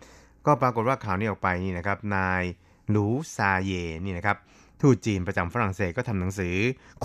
[0.45, 2.43] ก็ปรากฏว่าข่าวนี้ออกไปนี่นะครับ นาย
[2.89, 3.72] หลูซาเย
[4.05, 4.38] นี่นะครับ
[4.82, 6.55] ทูตจีนประจำฝรั่งเศสก็ทำหนังสือ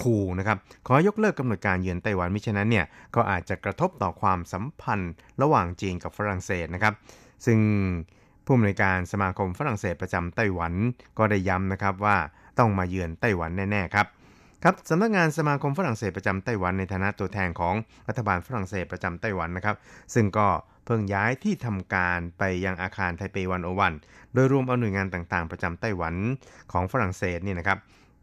[0.00, 6.94] ขู่นะครับขอยกเลิกกำหนดการเยือนไต้หวันมิฉะนั้นเนี่ยก็อาจจะกระทบต่อความสัมพันธ์ระหว่างจีนกับฝรั่งเศสนะครับ
[7.46, 7.58] ซึ่ง
[8.44, 10.72] ผู้อำนวยการสมาคมฝรั่งเศสประจำไต้หวัน
[11.18, 12.16] ก็ได้ย้ำนะครับว่า
[12.58, 14.06] ต้องมาเยือนไต้หวันแน่ๆครับ
[14.64, 17.74] ครับสำนักงานสมาคมฝรั่งเศสประจำไต้หวันในฐานะตัวแทนของ
[18.08, 19.76] รัฐบาลฝรั่งเศสประจำไต้หวันนะครับ
[20.14, 20.48] ซึ่งก็
[20.86, 23.94] เพิ่งย้ายที่ทำการไปยังอาคารไทเป One O One
[24.34, 26.14] โดยรวมเอาหน่วยงานต่างๆ ประจำไต้หวัน
[26.72, 27.78] ของฝรั่งเศสนี่นะครับ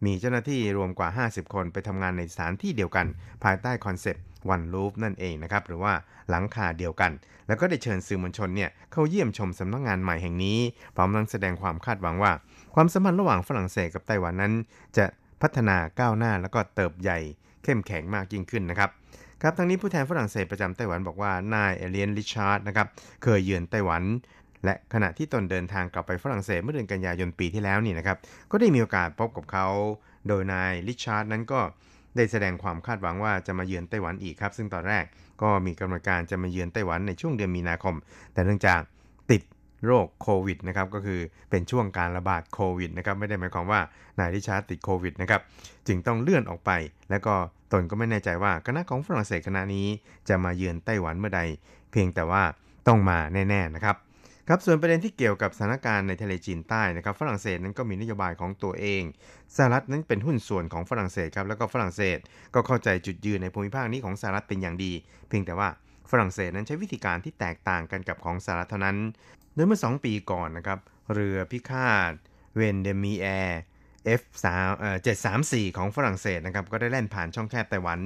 [0.05, 3.05] มีเจ้าหน้าที่รวมกว่า 50 คนไปทำงานในสถานที่เดียวกัน
[3.43, 5.93] ภายใต้คอนเซปต์ one roof นั่นเองนะครับ หรือว่า
[6.29, 7.11] หลังคาเดียวกัน
[7.47, 10.59] แล้วก็ได้เชิญสื่อมวลชนเนี่ยเข้าเยี่ยมชมสำนักงานใหม่แห่งนี้
[10.95, 12.31] พร้อมทั้งแสดงความคาดหวังว่า
[12.75, 14.53] ความสัมพันธ์ระหว่างฝรั่งเศสกับไต้หวันนั้น
[14.97, 15.05] จะ
[15.43, 17.19] พัฒนาก้าวหน้าแล้วก็เติบใหญ่
[17.63, 18.89] เข้มแข็งมากยิ่งขึ้นนะครับ
[19.41, 22.87] ครับทั้งนี้ผู้แทนฝรั่งเศสประจำไต้หวันบอกว่านายเอเลียนริชาร์ดนะครับ
[23.23, 24.03] เคยเยือนไต้หวัน
[24.65, 28.17] และขณะที่ตนเดินทางกลับไปฝรั่งเศสเมื่อเดือนกันยายนปีที่แล้วนี่นะครับ
[28.51, 29.67] ก็ได้มีโอกาสพบกับเขา
[30.27, 31.59] โดยนายริชาร์ดนั้นก็
[32.15, 35.03] ได้แสดงความคาดหวังว่าจะมาเยือนไต้หวันอีกครับ ซึ่งตอนแรก
[35.41, 37.95] ก็มีกำหนดการจะมาเยือนไต้หวันในช่วงเดือนมีนาคม
[38.33, 38.81] แต่เนื่องจาก
[39.85, 41.19] โรคโควิดนะครับก็คือ
[41.49, 43.81] เป็นช่วงการระบาดโควิดนะครับไม่ได้หมายความว่า
[44.19, 45.41] นายริชาร์ดติดโควิดนะครับ
[45.87, 46.71] จึงต้องเลื่อนออกไป
[47.09, 47.33] แล้วก็
[47.71, 49.87] ตนก็ไม่แน่ใจว่าคณะของฝรั่งเศสคณะนี้
[50.29, 51.41] จะมาเยือนไต้หวันเมื่อใด
[51.91, 52.43] เพียงแต่ว่า
[52.87, 53.97] ต้องมาแน่ๆนะครับ
[54.47, 59.03] ครับส่วนประเด็นที่เกี่ยวกับสถานการณ์ในทะเลจีนใต้นะครับ ฝรั่งเศสนั้นก็มีนโยบายของตัวเอง
[59.55, 62.17] สหรัฐนั้นเป็นหุ้นส่วนของฝรั่งเศสครับแล้วก็ฝรั่งเศส
[62.55, 64.91] ก็เข้าใจจุดยืนในภูมิภาคนี้ของสหรัฐเป็นอย่างดี
[65.29, 65.69] เพียงแต่ว่า
[66.11, 68.97] ฝรั่งเศสนั้นใช้วิธีการที่แตกต่างกันกับของสหรัฐเท่านั้น
[69.53, 70.79] โดยเมื่อ 2 ปีก่อนนะครับ
[71.13, 72.13] เรือพิฆาต
[72.55, 73.61] เวนเดมีแอร์
[74.19, 74.45] F3
[74.79, 74.97] เอ่อ
[75.37, 77.99] 734 ของฝรั่งเศสนะครับ ก็ได้แล่นผ่านช่องแคบไต้หวัน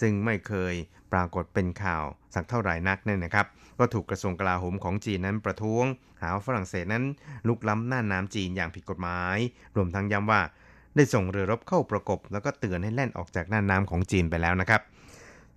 [0.00, 0.74] ซึ่งไม่เคย
[1.12, 3.46] ปรากฏเป็นข่าวสักเท่าไหร่นักเนี่ยนะครับ
[3.78, 5.84] ก็ถูกกระทรวงกลาโหมของจีนนั้นประท้วง
[6.20, 7.04] หาว่าฝรั่งเศสนั้น
[7.48, 9.36] รุกล้ำน่านน้ำจีนอย่างผิดกฎหมาย
[9.76, 10.40] รวมทั้งย้ำว่า
[10.96, 14.80] ได้ส่งเรือรบเข้าประกบ แล้วก็เตือนให้แล่นออกจากน่านน้ำของจีนไปแล้วนะครับ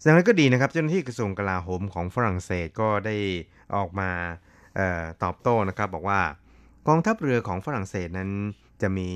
[0.05, 3.15] ดังนั้นก็ดีนะครับ เจ้าหน้าที่กระทรวงกลาโหมของฝรั่งเศสก็ได้
[3.75, 4.11] ออกมา
[5.23, 6.21] ตอบโต้นะครับบอกว่า
[6.87, 8.31] กองทัพเรือของฝรั่งเศสนั้น
[8.81, 9.09] จะมี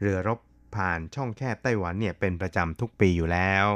[0.00, 0.38] เรือรบ
[0.76, 3.66] ผ่านช่องแคบไต้หวันเนี่ยเป็นประจำทุกปีอยู่แล้ว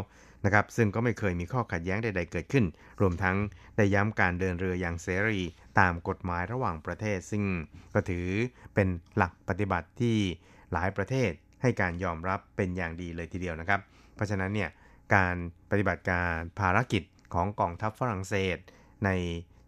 [0.45, 2.64] นะครับซึ่งก็ไม่เคยมีข้อขัดแย้งใด ๆ เกิดขึ้น
[3.01, 3.36] รวมทั้ง
[3.76, 5.40] ได้ย้ำการเดินเรืออย่างเสรี
[5.80, 7.45] ตามกฎหมายระหว่างประเทศ ซึ่ง
[7.95, 8.26] ก็ถือ
[8.74, 10.16] เป็นหลักปฏิบัติที่
[10.72, 11.30] หลายประเทศ
[11.62, 13.80] ให้การยอมรับเป็นอย่างดีเลยทีเดียวนะครับ
[14.14, 14.70] เพราะฉะนั้นเนี่ย
[15.14, 15.36] การ
[15.70, 17.03] ปฏิบัติการภารกิจ
[17.34, 18.59] ของกองทัพฝรั่งเศส
[19.05, 19.11] ใน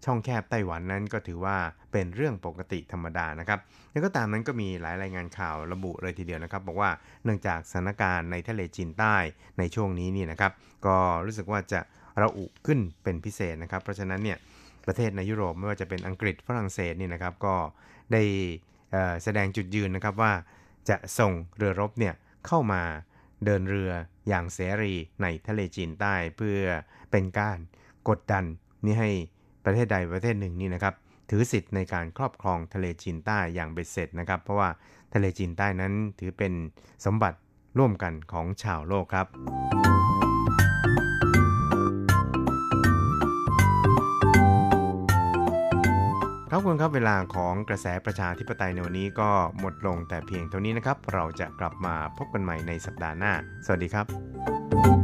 [0.04, 1.56] ช่องแคบไต้หวันนั้นก็ถือว่า
[1.92, 3.60] เป็นเรื่องปกติธรรมดานะครับ
[3.92, 6.90] แล้วก็ตามนั้นก็มีหลายรายงานข่าวระบุเลยทีเดียวนะครับ บอกว่า
[7.24, 9.16] เนื่องจากสถานการณ์ในทะเลจีนใต้
[9.58, 10.52] ในช่วงนี้นี่นะครับ
[10.86, 11.80] ก็รู้สึกว่าจะ
[12.22, 14.38] ระอุขึ้นเป็นพิเศษนะครับ เพราะฉะนั้นเนี่ย
[14.86, 17.54] ประเทศในยุโรปไม่ว่าจะเป็นอังกฤษฝรั่งเศสนี่นะครับ ก็
[18.12, 18.22] ได้
[19.24, 20.32] แสดงจุดยืนนะครับว่า
[20.88, 22.14] จะส่งเรือรบเนี่ย
[22.46, 22.82] เข้ามา
[23.44, 23.92] เดินเรือ
[24.28, 26.58] อย่างเสรีในทะเลจีนใต้เพื่อ
[27.10, 27.58] เป็นการ
[28.08, 28.44] กดดัน
[28.84, 29.10] นี่ให้
[29.64, 30.94] ประเทศใดประเทศหนึ่งนี่นะครับ
[31.30, 34.68] ถือสิทธิ์ในการครอบครองทะเลจีนใต้อย่างเบ็ดเสร็จนะครับ เพราะว่า
[35.14, 36.52] ทะเลจีนใต้นั้นถือเป็น
[37.04, 37.38] สมบัติ
[37.78, 39.26] ร่วมกันของชาวโลกครับ
[46.50, 53.32] ครับคุณครับเวลาของกระแสประชาธิปไตยในวันนี้ก็หมดลงแต่เพียงเท่านี้นะครับ เราจะกลับมาพบกันใหม่ในสัปดาห์หน้า
[53.66, 55.03] สวัสดีครับ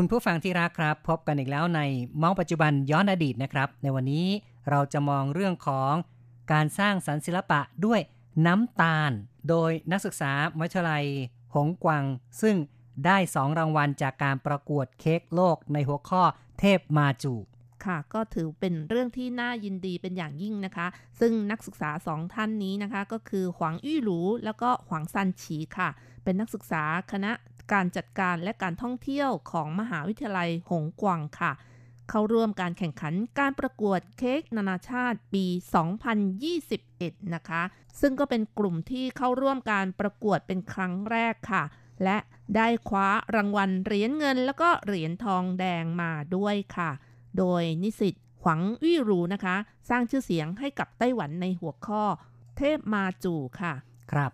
[0.00, 1.80] คุณผู้ฟังที่รักครับ พบกันอีกแล้วใน
[2.22, 4.26] มองปัจจุบันย้อนอดีตนะครับ ในวันนี้
[4.70, 5.92] เราจะมองเรื่องของ
[6.52, 8.00] การสร้างสรรค์ศิลปะด้วย
[8.46, 9.12] น้ำตาล
[9.48, 11.04] โดยนักศึกษามหาวิทยาลัย
[11.54, 12.04] หงกวัง
[12.42, 12.56] ซึ่ง
[13.06, 16.22] ได้สองรางวัลจากการประกวดเค้กโลกในหัวข้อ
[16.60, 17.34] เทพมาจู
[17.84, 20.86] ค่ะก็ถือเป็นเรื่องที่น่ายินดีเป็นอย่างยิ่งนะคะ
[21.20, 25.88] ซึ่งนักศึกษาสองท่านนี้นะคะ ก็คือหวังอี้หลูแล้วก็หวังซันฉีค่ะ
[26.24, 26.82] เป็นนักศึกษา
[27.12, 27.32] คณะ
[27.72, 31.52] การจัดการและการท่องเที่ยวของมหาวิทยาลัยหงกวังค่ะ
[32.10, 35.44] เข้าร่วมการแข่งขันการประกวดเค้กนานาชาติปี
[36.38, 37.62] 2021 นะคะ
[38.00, 41.64] ซึ่งก็เป็นกลุ่มที่เข้าร่วมการประกวดเป็นครั้งแรกค่ะ
[42.04, 42.18] และ
[42.56, 46.90] ได้คว้ารางวัลเหรียญเงิน แล้วก็เหรียญทองแดงมาด้วยค่ะ
[47.38, 49.56] โดยนิสิตหวังวี่รูนะคะ
[49.88, 52.02] สร้างชื่อเสียงให้กับไต้หวันในหัวข้อ
[52.56, 53.74] เทพมาจูค่ะ
[54.12, 54.32] ครับ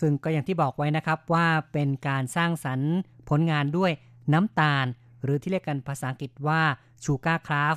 [0.00, 2.92] ซึ่งก็อย่างที่บอกไว้นะครับว่าเป็นการสร้างสรรค์
[3.28, 3.90] ผลงานด้วย
[4.32, 4.86] น้ำตาล
[5.22, 6.62] หรือที่เรียกกันภาษาอังกฤษว่า
[7.04, 7.76] ชูการ์คราฟ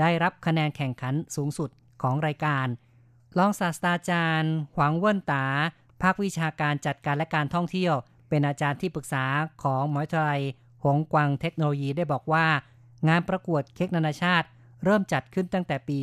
[0.00, 1.70] ได้รับคะแนนแข่งขันสูงสุด
[2.02, 2.66] ของรายการ
[3.38, 5.46] รองศาสตราจารย์ หวังเวินตา
[6.02, 7.94] ภาควิชาการจัดการและการท่องเที่ยว
[8.28, 9.24] เป็นอาจารย์ที่ปรึกษา
[9.62, 10.42] ของมหาวิทยาลัย
[10.84, 12.46] หงกวังเทคโนโลยีได้บอกว่า
[13.08, 14.46] งานประกวดเค้กนานาชาติ
[14.84, 15.98] เริ่มจัดขึ้นตั้งแต่ปี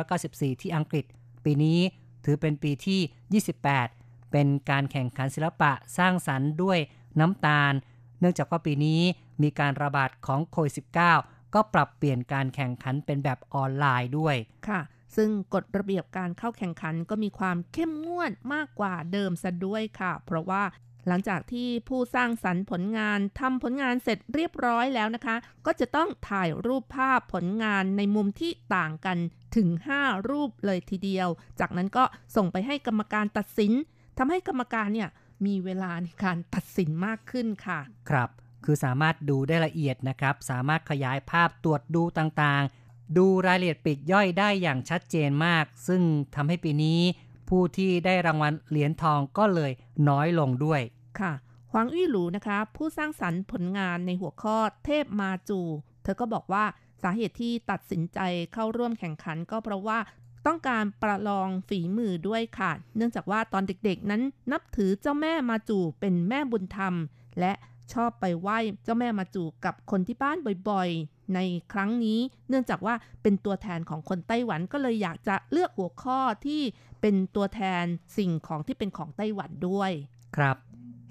[0.00, 1.04] 1994 ที่อังกฤษ
[1.44, 1.78] ปีนี้
[2.24, 3.42] ถือเป็นปีที่
[3.82, 4.03] 28
[4.36, 6.78] เป็นการแข่งขันศิลปะสร้างสรรค์ด้วย
[7.20, 7.72] น้ำตาล
[8.20, 9.00] เนื่องจากว่าปีนี้
[9.42, 10.74] มีการระบาดของโควิด
[11.14, 14.36] -19 ก็ปรับเปลี่ยนการแข่งขันเป็นแบบออนไลน์ด้วย
[14.68, 14.80] ค่ะ
[15.16, 20.62] ซึ่งกฎระเบียบการเข้าแข่งขันก็มีความเข้มงวดมากกว่าเดิมซะด้วยค่ะ เพราะว่า
[21.08, 29.18] หลังจากที่ผู้สร้างสรรค์ผลงานทำผลงานเสร็จเรียบร้อยแล้วนะคะ ก็จะต้องถ่ายรูปภาพผลงานในมุมที่ต่างกัน
[29.56, 29.68] ถึง
[30.00, 31.28] 5 รูปเลยทีเดียว
[31.60, 32.04] จากนั้นก็
[32.36, 33.72] ส่งไปให้กรรมการตัดสิน
[34.18, 35.08] ทำให้กรรมการเนี่ย
[35.46, 38.28] มีเวลาในการตัดสินมากขึ้นค่ะ ครับ
[38.64, 46.02] คือสามารถดูได้ละเอียดนะครับ สามารถขยายภาพตรวจดูต่างๆ ดูรายละเอียดปลีกย่อยได้อย่างชัดเจนมาก ซึ่ง
[46.34, 47.00] ทำให้ปีนี้
[47.48, 49.72] ผู้ที่ได้รางวัลเหรียญทองก็เลย
[50.08, 50.80] น้อยลงด้วย
[51.20, 51.32] ค่ะ
[51.70, 55.60] หวังอี้หลูนะคะ ผู้สร้างสรรค์ผลงานในหัวข้อเทพมาจู
[56.02, 56.64] เธอก็บอกว่า
[57.02, 58.18] สาเหตุที่ตัดสินใจ
[58.52, 59.98] เข้าร่วมแข่งขันก็เพราะว่า
[60.46, 64.22] ต้องการประลองฝีมือด้วยค่ะ เนื่องจากว่าตอนเด็กๆนั้น
[64.52, 66.94] นับถือเจ้าแม่มาจูเป็นแม่บุญธรรม
[67.40, 67.52] และ
[67.92, 70.36] ชอบไปไหว้เจ้าแม่มาจูกับคนที่บ้าน
[70.70, 71.38] บ่อยๆ ใน
[71.72, 72.18] ครั้งนี้
[72.48, 76.62] เนื่องจากว่าเป็นตัวแทนของคนไต้หวันก็เลยอยากจะเลือกหัวข้อที่
[77.00, 77.84] เป็นตัวแทน
[78.16, 79.90] สิ่งของที่เป็นของไต้หวันด้วย
[80.36, 80.56] ครับ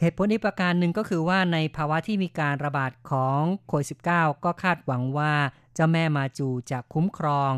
[0.01, 5.33] เหตุผลอีกประการหนึ่งก็คือว่าในภาวะที่มีการระบาดของโควิด -19 ก็คาดหวังว่า
[5.73, 7.51] เจ้าแม่มาจูจะคุ้มครอง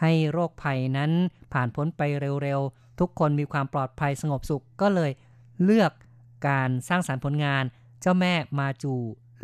[0.00, 1.10] ให้โรคภัยนั้น
[1.52, 2.02] ผ่านพ้นไป
[2.42, 5.10] เร็วๆ ทุกคนมีความปลอดภัยสงบสุขก็เลย
[5.64, 5.92] เลือก
[6.48, 7.64] การสร้างสารรค์ผลงาน
[8.00, 8.94] เจ้าแม่มาจู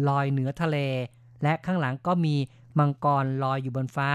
[0.09, 0.77] ลอยเหนือทะเล
[1.43, 2.37] และข้างหลังก็มี
[2.79, 4.11] มังกรลอยอยู่บนฟ้า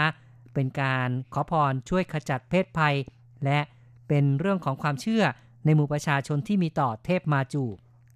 [0.54, 2.96] เป็นการขอพรช่วยขจัดเพศภัย
[3.46, 3.60] และ
[4.08, 5.24] เป็นเรื่องของความเชื่อ
[5.66, 7.64] ในหมู่ประชาชนที่มีต่อเทพมาจู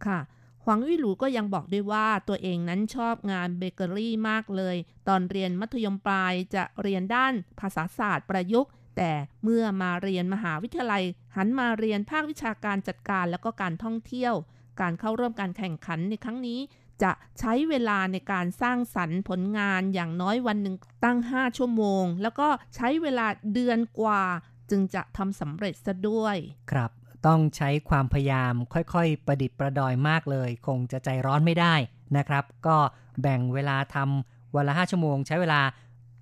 [0.06, 0.20] ค่ะ
[0.66, 4.76] หวังวี่หลูก็ยังบอกด้วยว่าตัวเองนั้นชอบงานเบเกอรี่มากเลย
[5.08, 9.12] ตอนเรียนมัธยมปลายจะเรียนด้านภาษาศาสตร์ประยุกต์ แต่
[9.44, 11.04] เมื่อมาเรียนมหาวิทยาลัย
[11.36, 14.34] หันมาเรียนภาควิชาการจัดการแล้วก็การท่องเที่ยว
[14.82, 16.60] การเข้าร่วมการแข่งขันในครั้งนี้
[17.04, 24.24] จะใช้เวลาในการสร้างสรรค์ผลงานอย่างน้อยวันหนึ่งตั้ง 5 ชั่วโมง แล้วก็ใช้เวลาเดือนกว่า
[24.70, 26.38] จึงจะทำสำเร็จซะด้วย
[26.72, 26.92] ครับ
[27.28, 31.76] ต้องใช้ความพยายามค่อยๆ ประดิษฐ์ประดอยมากเลย คงจะใจร้อนไม่ได้
[32.18, 32.78] นะครับ ก็
[33.22, 35.62] แบ่งเวลาทำวันละ 5 ชั่วโมง ใช้เวลา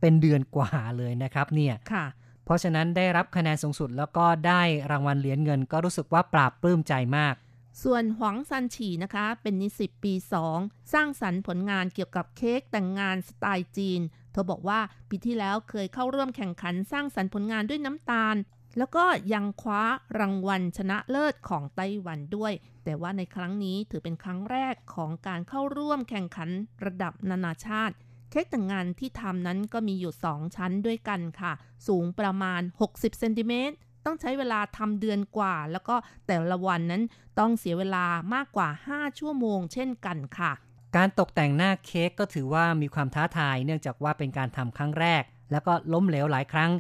[0.02, 2.06] เป็นเดือนกว่าเลยนะครับเนี่ยค่ะ
[2.46, 7.36] เพราะฉะนั้นได้รับคะแนนสูงสุดแล้วก็ได้รางวัลเหรียญเงิน ก็รู้สึกว่าปราบปลื้มใจมาก
[7.84, 10.14] ส่วนหวังซันฉีนะคะ เป็นนิสิตปี
[10.54, 14.80] 2 สร้างสรรค์ผลงานเกี่ยวกับเค้กแต่งงานสไตล์จีน เธอบอกว่า
[15.10, 18.36] ปีที่แล้วเคยเข้าร่วมแข่งขันสร้างสรรค์ผลงานด้วยน้ำตาล
[18.78, 19.84] แล้วก็ยังคว้า
[20.20, 22.54] รางวัลชนะเลิศของไต้หวันด้วย
[22.84, 26.50] แต่ว่าในครั้งนี้ถือเป็นครั้งแรกของการเข้าร่วมแข่งขัน
[26.86, 27.96] ระดับนานาชาติ
[28.30, 31.52] เค้กแต่งงานที่ทำนั้นก็มีอยู่ 2 ชั้นด้วยกันค่ะ
[31.88, 32.62] สูงประมาณ
[32.92, 35.96] 60เซนติเมตรต้องใช้เวลาทำเดือนกว่า แล้วก็
[36.28, 37.04] แต่ละวันนั้น
[37.40, 40.52] ต้องเสียเวลามากกว่า 5 ชั่วโมงเช่นกันค่ะ
[40.96, 46.72] การตกแต่งหน้าเค้กก็ถือว่ามีความท้าทายเนื่องจากว่าเป็นการทำครั้งแรก แล้วก็ล้มเหลวหลายครั้ง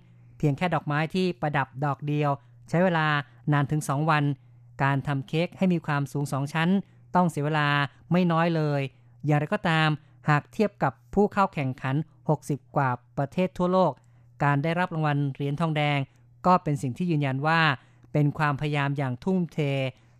[0.41, 2.29] พียงแค่ดอกไม้ที่ประดับดอกเดียว
[2.69, 3.07] ใช้เวลา
[3.53, 4.23] นานถึง 2 วัน
[4.83, 6.69] การทำเค้กให้มีความสูง2ชั้น
[7.15, 7.69] ต้องเสียเวลา
[8.11, 8.81] ไม่น้อยเลย
[9.25, 9.89] อย่างไรก็ตาม
[10.29, 11.95] หากเทียบกับผู้เข้าแข่งขัน
[12.35, 13.91] 60 กว่าประเทศทั่วโลก
[14.43, 15.99] การได้รับรางวัลเหรียญทองแดง
[16.45, 17.61] ก็เป็นสิ่งที่ยืนยันว่า
[18.13, 19.59] เป็นความพยายามอย่างทุ่มเท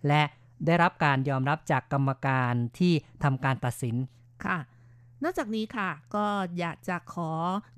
[0.07, 0.23] และ
[0.65, 2.93] ได้รับการยอมรับจากกรรมการที่
[3.23, 3.95] ทำการตัดสิน
[4.43, 4.57] ค่ะ
[5.23, 6.25] นอกจากนี้ค่ะ ก็
[6.59, 7.31] อยากจะขอ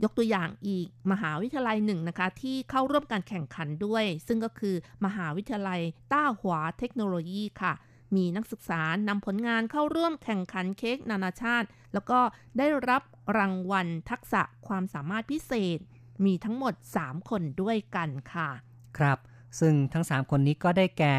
[0.03, 4.75] ยกตัวอย่างอีกมหาวิทยาลัยหนึ่งนะคะ ที่เข้าร่วมการแข่งขันด้วย ซึ่งก็คือ
[5.05, 5.81] มหาวิทยาลัย
[6.13, 7.73] ต้าหวาเทคโนโลยีค่ะ
[8.15, 12.19] มีนักศึกษานำผลงานเข้าร่วมแข่งขันเค้กนานาชาติ แล้วก็
[12.57, 13.03] ได้รับ
[13.37, 15.79] รางวัลทักษะความสามารถพิเศษ
[16.25, 16.73] มีทั้งหมด
[17.03, 18.49] 3 คนด้วยกันค่ะ
[18.97, 19.19] ครับ
[19.59, 21.17] ซึ่งทั้ง 3 คนนี้ก็ได้แก่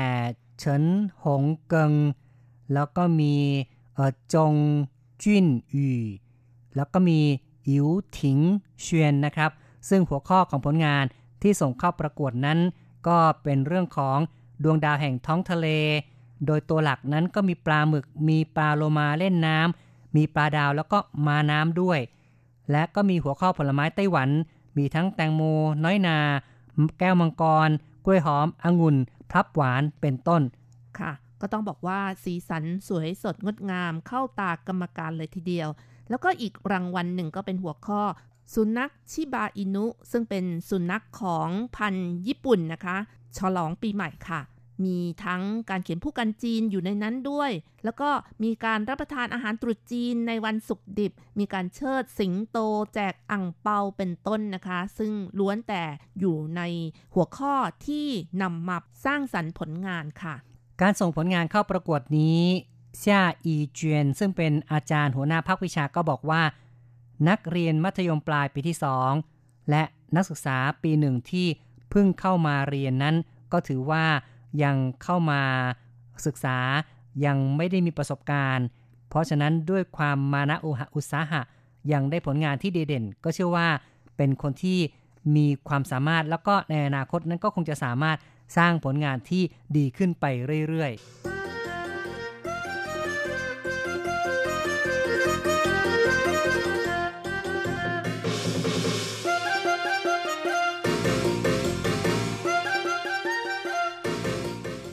[0.59, 0.85] เฉิน
[1.23, 1.93] หงเกิง
[2.73, 3.35] แล้วก็มี
[3.95, 4.53] เออจง
[5.23, 6.01] จุนหยู่
[6.77, 7.21] แล้วก็มี
[7.69, 7.87] อิ๋ว
[8.21, 8.39] ถิง
[8.81, 9.51] เชียนนะครับ
[9.89, 11.05] ซึ่งหัวข้อของผลงาน
[11.43, 12.59] ที่ส่งเข้าประกวดนั้น
[13.07, 14.19] ก็เป็นเรื่องของ
[14.63, 15.67] ดวงดาวแห่งท้องทะเล
[16.47, 21.99] โดยตัวหลักนั้นก็มีปลาหมึก มีปลาโลมาเล่นน้ำมีปลาดาวแล้วก็มาน้ำด้วย
[22.71, 24.31] และก็มีหัวข้อผลไม้ไต้หวัน
[24.77, 25.43] มีทั้งแตงโม
[25.85, 26.19] น้อยนา
[26.99, 27.69] แก้วมังกร
[28.05, 28.97] กล้วยหอม องุ่น
[29.31, 30.43] พลับหวานเป็นต้น
[30.99, 31.11] ค่ะ
[31.41, 35.69] ก็ต้องบอกว่าสีสันสวยสดงดงามเข้าตากรรมการเลยทีเดียว
[36.11, 38.03] แล้วก็อีกรางวัลหนึ่งก็เป็นหัวข้อ
[38.55, 42.97] สุนัขชิบาอินุ ซึ่งเป็นสุนัขของพันธุ์ญี่ปุ่นนะคะ
[43.37, 44.41] ฉลองปีใหม่ค่ะ
[44.85, 47.51] มีทั้งการเขียนผู้กันจีนอยู่ในนั้นด้วย
[47.85, 48.11] แล้วก็
[48.43, 52.59] มีการรับประทานอาหารตรุษจีนในวันศุกร์ดิบ มีการเชิดสิงโต
[52.95, 55.83] แจกอ่งเปาเป็นต้นนะคะ ซึ่งล้วนแต่
[56.19, 56.63] อยู่ใน
[57.15, 57.55] หัวข้อ
[57.87, 58.07] ที่
[58.43, 60.35] นำมาสร้างสรรค์ผลงานค่ะ
[60.81, 62.43] การส่งผลงานเข้าประกวดนี้
[62.99, 66.43] เซี่ยอีเจียนซึ่งเป็นอาจารย์หัวหน้าภาควิชาก็บอกว่า
[67.29, 68.77] นักเรียนมัธยมปลายปีที่
[69.23, 69.83] 2 และ
[70.17, 71.47] นักศึกษาปีหนึ่งที่
[71.91, 73.17] เพิ่งเข้ามาเรียนนั้น
[73.53, 74.05] ก็ถือว่า
[74.63, 75.41] ยังเข้ามา
[76.27, 76.59] ศึกษา
[77.25, 78.67] ยังไม่ได้มีประสบการณ์
[79.09, 81.41] เพราะฉะนั้นด้วยความมานะอุหะอุตสาหะ
[81.93, 83.69] ยังได้ผลงานที่ดีเด่น ก็เชื่อว่า
[84.17, 84.79] เป็นคนที่
[85.37, 88.19] มีความสามารถแล้วก็ในอนาคตนั้นก็คงจะสามารถ
[88.57, 89.43] สร้างผลงานที่
[89.77, 90.25] ดีขึ้นไป
[90.69, 91.03] เรื่อยๆ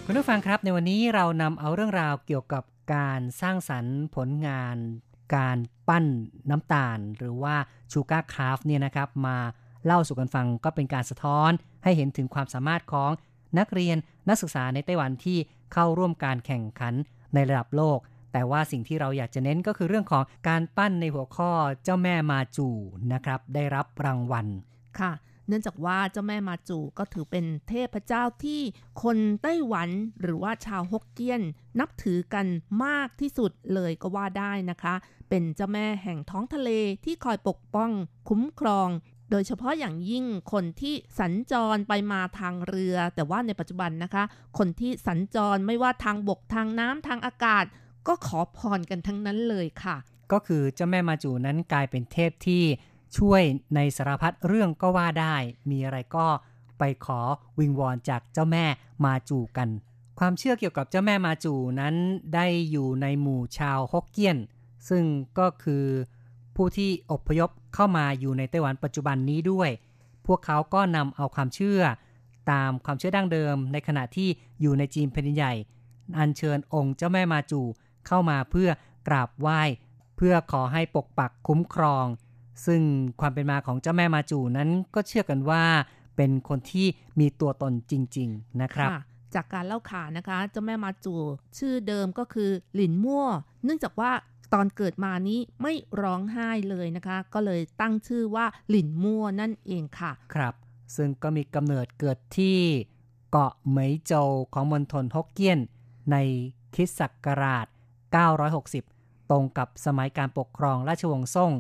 [0.06, 2.64] คุณผู้ฟังครับในวันนี้เรานำเอาเรื่องราวเกี่ยวกับ
[2.96, 4.78] การสร้างสรรค์ผลงาน
[5.36, 6.06] การปั้น
[6.50, 7.56] น้ำตาล หรือว่า
[7.92, 9.38] ชูการ์คราฟเนี่ยนะครับ มา
[9.86, 11.52] เล่าสู่กันฟังก็เป็นการสะท้อน
[11.84, 13.12] ให้เห็นถึงความสามารถของ
[13.60, 13.98] นักเรียน
[14.30, 15.38] นักศึกษาในไต้หวันที่
[15.74, 16.94] เข้าร่วมการแข่งขัน
[17.34, 18.00] ในระดับโลก
[18.34, 21.52] แต่ว่าสิ่งที่เราอยากจะเน้นก็คือเรื่องของการปั้นในหัวข้อ
[21.84, 22.68] เจ้าแม่มาจู
[23.14, 24.48] นะครับ ได้รับรางวัล
[25.00, 25.12] ค่ะ
[25.48, 28.62] เนื่องจากว่าเจ้าแม่มาจูก็ถือเป็นเทพเจ้าที่
[29.04, 29.90] คนไต้หวัน
[30.22, 31.42] หรือว่าชาวฮกเกี้ยน
[31.80, 32.46] นับถือกัน
[32.86, 34.96] มากที่สุดเลยก็ว่าได้นะคะ
[35.30, 36.70] เป็นเจ้าแม่แห่งท้องทะเล
[37.06, 37.92] ที่คอยปกป้อง
[38.30, 38.90] คุ้มครอง
[39.32, 44.24] โดยเฉพาะอย่างยิ่งคนที่สัญจรไปมาทางเรือ แต่ว่าในปัจจุบันนะคะ
[44.58, 47.66] คนที่สัญจรไม่ว่าทางบกทางน้ำทางอากาศ
[48.08, 49.98] ก็ขอพรกันทั้งนั้นเลยค่ะ
[50.32, 52.64] ก็คือเจ้าแม่มาจูนั้นกลายเป็นเทพที่
[53.18, 53.42] ช่วย
[53.76, 55.36] ในสารพัดเรื่องก็ว่าได้
[55.70, 56.28] มีอะไรก็
[56.80, 57.20] ไปขอ
[57.60, 58.66] วิงวอนจากเจ้าแม่
[59.06, 59.70] มาจูกัน
[60.20, 61.96] ความเชื่อเกี่ยวกับเจ้าแม่มาจูนั้น
[62.36, 64.38] ได้อยู่ในหมู่ชาวฮกเกี้ยน
[64.90, 65.04] ซึ่ง
[65.40, 65.86] ก็คือ
[66.56, 69.70] ผู้ที่อพยพเข้ามาอยู่ในไต้หวันปัจจุบันนี้ด้วย
[70.28, 71.82] พวกเขาก็นำเอาความเชื่อ
[72.52, 74.30] ตามความเชื่อดั้งเดิม ในขณะที่
[74.62, 75.54] อยู่ในจีนแผ่นดินใหญ่
[76.18, 77.62] อัญเชิญองค์เจ้าแม่มาจู
[78.08, 78.70] เข้ามาเพื่อ
[79.08, 79.62] กราบไหว้
[80.18, 82.06] เพื่อขอให้ปกปักคุ้มครอง
[82.66, 82.82] ซึ่ง
[83.20, 85.64] ความเป็นมาของเจ้าแม่มาจูนั้นก็เชื่อกันว่า
[86.16, 86.88] เป็นคนที่
[87.20, 89.02] มีตัวตนจริง ๆ นะครับค่ะ
[89.36, 91.16] จากการเล่าขานนะคะ เจ้าแม่มาจู
[91.58, 93.26] ชื่อเดิมก็คือหลินมั่ว
[93.64, 94.12] เนื่องจากว่า
[94.54, 100.54] ตอนเกิดมานี้ไม่ร้องไห้เลยนะคะ ก็เลยตั้งชื่อว่าหลินมั่วนั่นเองค่ะ ครับ
[100.96, 102.60] ซึ่งก็มีกำเนิดเกิดที่
[103.32, 105.60] เกาะเหมยโจวของมณฑลฮกเกี้ยน
[106.12, 106.16] ใน
[106.74, 107.66] คริสต์ศักราช
[108.48, 111.52] 960 ตรงกับสมัยการปกครองราชวงศ์ซ่ง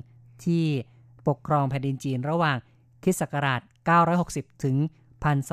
[0.45, 0.65] ที่
[1.27, 2.57] ปกครองแผ่นดินจีนระหว่าง
[3.03, 3.61] คริสต์ศักราช
[4.11, 4.77] 960 ถึง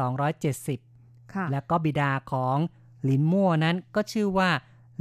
[0.08, 2.56] 1270ค่ะและก็บิดาของ
[3.04, 4.50] หลินมั่วนั้นก็ชื่อว่า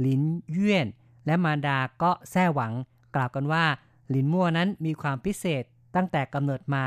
[0.00, 0.86] หลินเย่ยน
[1.28, 2.72] และมารดาก็แซ่หวัง
[3.14, 3.64] กล่าวกันว่า
[4.10, 5.64] หลินมั่วนั้นมีความพิเศษ
[5.96, 6.86] ตั้งแต่กำเนิดมา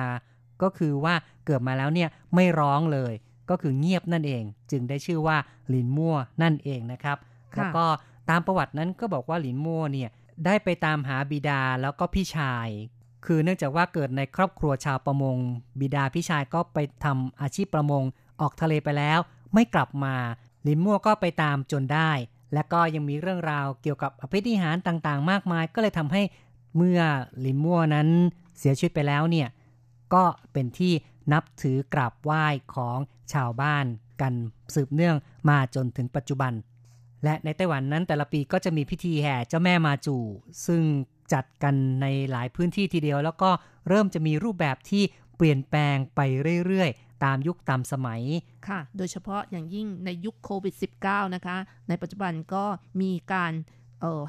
[0.62, 1.16] ก็คือว่า
[1.46, 3.14] เกิดมาแล้วเนี่ยไม่ร้องเลย
[3.50, 5.38] กก็คือเงียบนั่นเอง จึงได้ชื่อว่า
[5.70, 7.18] หลินมั่วนั่นเองนะครับ
[7.56, 7.86] แล้วก็
[8.30, 10.10] ตามประวัตินั้นก็บอกว่าหลินมั่วเนี่ย
[10.46, 12.68] ได้ไปตามหาบิดาแล้วก็พี่ชาย
[13.26, 15.38] คือเนื่องจากว่าเกิดในครอบครัวชาวประมง
[15.80, 18.04] บิดาพี่ชายก็ไปทำอาชีพประมง
[18.42, 19.20] ออกทะเลไปแล้ว
[19.54, 20.16] ไม่กลับมา
[20.64, 22.12] หลินมั่วก็ไปตามจนได้
[22.54, 26.22] และก็ยังมีเรื่องราวเกี่ยวกับอภิธิหารต่างๆ มากมาย ก็เลยทำให้
[26.78, 27.02] เมื่อ
[27.46, 28.08] ลินมั่วนั้น
[28.60, 29.48] เสียชีวิตไปแล้วเนี่ย
[30.14, 30.24] ก็
[30.54, 30.94] เป็นที่
[31.34, 32.46] นับถือกราบไหว้
[32.76, 32.98] ของ
[33.34, 33.86] ชาวบ้าน
[34.22, 34.34] กัน
[34.76, 35.16] สืบเนื่อง
[35.50, 36.54] มาจนถึงปัจจุบัน
[37.24, 40.18] และในไต้หวันนั้นแต่ละปีก็จะมีพิธีแห่เจ้าแม่มาจู
[40.66, 40.82] ซึ่ง
[41.34, 43.50] จัดกันในหลายพื้นที่ทีเดียว แล้วก็
[43.88, 45.04] เริ่มจะมีรูปแบบที่
[45.36, 46.20] เปลี่ยนแปลงไป
[46.66, 48.22] เรื่อยๆ ตามยุคตามสมัย
[48.68, 51.58] ค่ะ โดยเฉพาะอย่างยิ่งในยุคโควิด -19 นะคะ
[51.88, 52.66] ในปัจจุบันก็
[53.02, 53.54] มีการ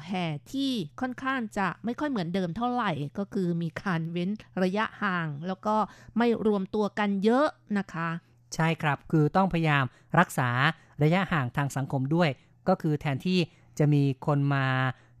[0.05, 0.71] แห่ที่
[1.01, 4.29] ค่อนข้างจะไม่ค่อยเหมือนเดิมเท่าไหร่ ก็คือมีการเว้น
[4.63, 5.75] ระยะห่าง แล้วก็
[6.17, 8.09] ไม่รวมตัวกันเยอะนะคะ
[8.55, 9.83] ใช่ครับคือต้องพยายาม
[10.19, 10.49] รักษา
[11.03, 12.29] ระยะห่างทางสังคมด้วย
[12.67, 13.39] ก็คือแทนที่
[13.79, 14.67] จะมีคนมา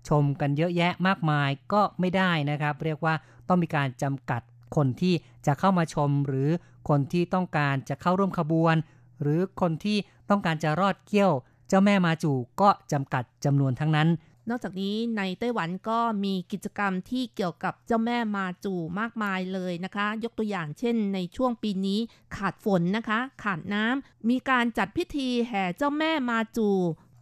[0.09, 3.13] ชมกันเยอะแยะมากมายก็ไม่ได้นะครับ เรียกว่า
[3.47, 4.41] ต้องมีการจำกัด
[4.75, 5.13] คนที่
[5.47, 6.49] จะเข้ามาชม หรือ
[6.89, 8.75] คนที่ต้องการจะเข้าร่วมขบวน
[9.21, 9.97] หรือคนที่
[10.29, 11.31] ต้องการจะรอดเกี้ยว
[11.67, 14.09] เจ้าแม่มาจูก็จำกัดจำนวนทั้งนั้น
[14.49, 21.99] นอกจากนี้ในไต้หวันก็มีกิจกรรมที่เกี่ยวกับเจ้าแม่มาจูมากมายเลยนะคะ ยกตัวอย่างเช่น ในช่วงปีนี้
[22.35, 26.69] ขาดฝนนะคะ ขาดน้ำมีการจัดพิธีแห่เจ้าแม่มาจู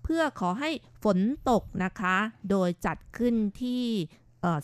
[0.03, 0.69] เพื่อขอให้
[1.03, 2.17] ฝนตกนะคะ
[2.49, 3.83] โดยจัดขึ้นที่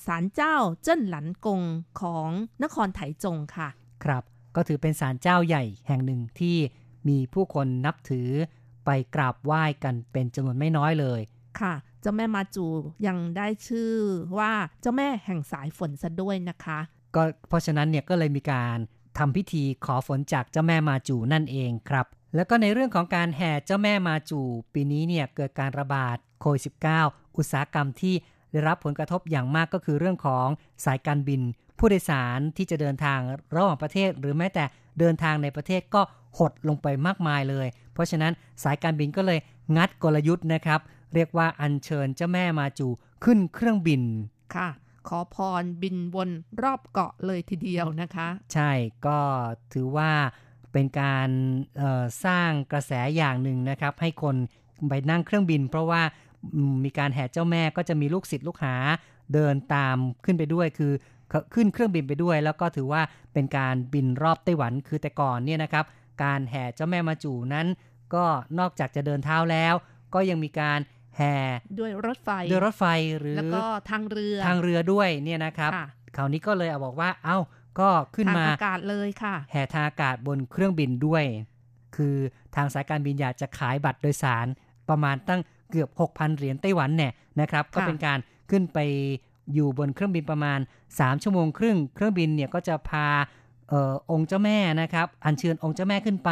[0.05, 1.61] ศาลเจ้าเจิ้นหลันกง
[2.01, 2.29] ของ
[2.63, 3.69] นครไถจงค่ะ
[4.03, 4.23] ครับ
[4.55, 6.57] ก็ถือเป็นศาลเจ้าใหญ่แห่งหนึ่งที่
[7.07, 8.29] มีผู้คนนับถือ
[8.85, 11.21] ไปกราบไหว้กันเป็นจำนวนไม่น้อยเลย
[11.59, 12.65] ค่ะ เจ้าแม่มาจู
[13.07, 13.93] ยังได้ชื่อ
[14.37, 14.51] ว่า
[14.81, 16.79] เจ้าแม่แห่งสายฝนซะด้วยนะคะ
[17.15, 18.77] ก็เพราะฉะนั้นเนี่ยก็เลยมีการ
[19.17, 22.05] ทำพิธีขอฝนจากเจ้าแม่มาจูนั่นเองครับ
[22.35, 24.39] แล้วก็ในเรื่องของการแห่เจ้าแม่มาจู
[24.73, 26.61] ปีนี้เนี่ยเกิดการระบาดโควิด
[26.99, 28.15] -19 อุตสาหกรรมที่
[28.51, 30.47] ได้รับผลกระทบอย่างมากก็คือเรื่องของ
[30.85, 31.41] สายการบิน
[31.79, 33.19] ผู้โดยสารที่จะเดินทาง
[33.55, 34.63] ระหว่างประเทศ หรือแม้แต่
[34.99, 36.01] เดินทางในประเทศก็
[36.39, 38.33] หดลงไปมากมายเลย เพราะฉะนั้น
[38.63, 39.39] สายการบินก็เลย
[39.77, 40.79] งัดกลยุทธ์นะครับ
[41.13, 42.87] เรียกว่าอัญเชิญเจ้าแม่มาจู
[43.23, 44.01] ขึ้นเครื่องบิน
[44.55, 44.69] ค่ะ
[45.07, 46.29] ขอพรบินวน
[46.61, 48.71] รอบเกาะเลยทีเดียวนะคะ ใช่
[49.05, 49.19] ก็
[49.73, 50.11] ถือว่า
[50.71, 51.29] เป็นการ
[52.25, 54.35] สร้างกระแสอย่างหนึ่งนะครับ ให้คน
[54.89, 56.01] ไปนั่งเครื่องบิน เพราะว่า
[56.85, 58.75] มีการแห่เจ้าแม่ก็จะมีลูกศิษย์ลูกหา
[59.33, 60.93] เดินตามขึ้นไปด้วยคือ
[61.53, 63.01] ขึ้นเครื่องบินไปด้วย แล้วก็ถือว่า
[63.33, 65.85] เป็นการบินรอบไต้หวันคือแต่ก่อนเนี่ยนะครับ
[66.23, 67.67] การแห่เจ้าแม่มาจูนั้น
[68.15, 68.25] ก็
[68.59, 69.73] นอกจากจะเดินเท้าแล้ว
[70.13, 70.79] ก็ยังมีการ
[71.17, 71.35] แห่
[71.79, 72.85] ด้วยรถไฟด้วยรถไฟ
[73.19, 75.71] หรือแล้วก็ทางเรือทางเรือด้วยเนี่ยนะครับ
[76.15, 77.39] คราวนี้ก็เลยเอาบอกว่า เอา้า
[77.79, 81.23] ก็ขึ้นมาทางอากาศเลยค่ะ แห่ทางอากาศบนเครื่องบินด้วย
[81.95, 82.15] คือ
[82.55, 84.47] ทางสายการบินอยากจะขายบัตรโดยสาร
[84.89, 85.41] ประมาณตั้ง
[85.71, 87.11] เกือบ 6,000 เหรียญไต้หวันเนี่ย
[87.41, 88.19] นะครับ ก็เป็นการ
[88.51, 88.79] ขึ้นไป
[89.53, 90.59] อยู่บนเครื่องบินประมาณ
[90.91, 93.07] 3 ชั่วโมงครึ่ง เครื่องบินเนี่ยก็จะพา
[93.71, 96.29] ออองค์เจ้าแม่นะครับอัญเชิญองค์เจ้าแม่ขึ้นไป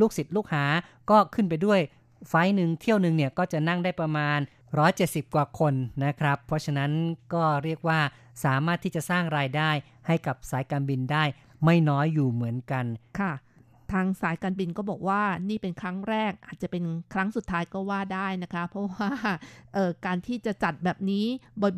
[0.00, 0.64] ลูกศิษย์ลูกหา
[1.10, 1.80] ก็ขึ้นไปด้วย
[2.28, 4.38] ไฟหนึ่งเที่ยวหนึ่งเนี่ยก็จะนั่งได้ประมาณ
[4.86, 5.74] 170 กว่าคน
[6.04, 6.90] นะครับ เพราะฉะนั้น
[7.34, 8.00] ก็เรียกว่า
[8.44, 9.70] สามารถที่จะสร้างรายได้
[10.06, 11.24] ให้กับสายการบินได้
[11.64, 12.84] ไม่น้อยอยู่เหมือนกัน
[13.18, 13.32] ค่ะ
[13.92, 19.10] ทางสายการบินก็บอกว่านี่เป็นครั้งแรกอาจจะเป็นครั้งสุดท้ายก็ว่าได้นะคะ เพราะว่า
[20.06, 21.26] การที่จะจัดแบบนี้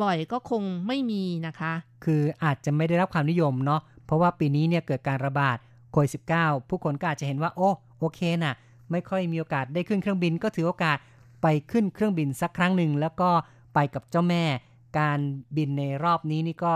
[0.03, 1.73] บ่อยๆ ก็คงไม่มีนะคะ
[2.05, 5.57] คืออาจจะไม่ได้รับความนิยมเนาะเพราะว่าปีนี้เนี่ยเกิดการระบาด
[5.93, 8.55] โควิด -19 ผู้คนก็อาจจะเห็นว่า โอ้โอเคนะ
[8.91, 10.99] ไม่ค่อยมีโอกาสได้ขึ้นเครื่องบิน ก็ถือโอกาส
[11.43, 13.31] ไปขึ้นเครื่องบินสักครั้งหนึ่งแล้วก็
[13.75, 14.45] ไปกับเจ้าแม่
[14.99, 15.19] การ
[15.57, 16.75] บินในรอบนี้นี่ก็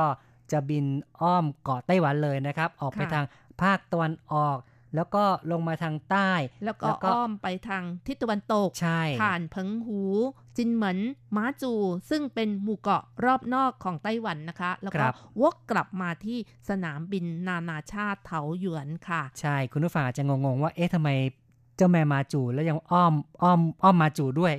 [0.53, 0.85] จะบิน
[1.20, 3.24] อ้อมเกาะไต้หวันเลยนะครับ ออกไปทาง
[3.62, 4.57] ภาคตะวันออก
[4.97, 6.30] แล้วก็ลงมาทางใต้
[6.64, 10.03] แล้วก็อ้อมไปทางทิศตะวันตก ใช่ ผ่านเพิงหู
[10.57, 10.99] จินเหมิน
[11.36, 11.72] ม้าจู
[12.11, 15.05] ซึ่งเป็นหมู่เกาะรอบนอกของไต้หวันนะคะ แล้วก็
[15.40, 16.38] วกกลับมาที่
[16.68, 21.11] สนามบินนานาชาติเถาหยวนค่ะ ใช่ คุณผู้ฟังอาจจะงงๆว่า เอ๊ะทำไม
[21.76, 24.55] เจ้าแม่มาจูแล้วยังอ้อมอ้อมอ้อมมาจูด้วย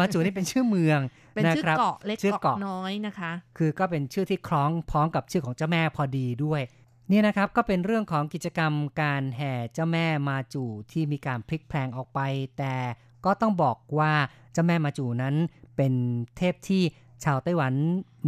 [0.00, 1.00] มาจูนี่เป็นชื่อเมือง
[1.34, 6.62] เป็นชื่อเกาะเล็กเกาะน้อยนะคะ คือก็เป็นชื่อที่คล้องพ้องกับชื่อของเจ้าแม่พอดีด้วย
[7.12, 12.20] นี่นะครับก็เป็นเรื่องของกิจกรรมการแห่เจ้าแม่มาจูที่มีการพลิกแพลงออกไป
[12.58, 12.74] แต่
[13.24, 14.12] ก็ต้องบอกว่า
[14.52, 15.34] เจ้าแม่มาจูนั้น
[15.76, 15.92] เป็น
[16.36, 16.82] เทพที่
[17.24, 17.74] ชาวไต้หวัน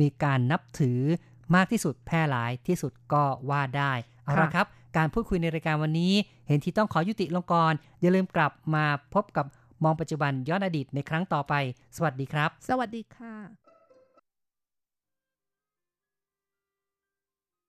[0.00, 1.00] มีการนับถือ
[1.54, 3.92] มากที่สุดแพร่หลายที่สุดก็ว่าได้
[4.24, 4.66] เอาละครับ
[4.96, 6.12] การพูดคุยในรายการวันนี้
[6.46, 9.46] เห็นที่ต้องขอยุติลงกรอย่าลืมกลับมาพบกับ
[9.84, 11.54] มองปัจจุบันย้อนอดีตในครั้งต่อไป
[11.96, 13.69] สวัสดีครับ สวัสดีค่ะ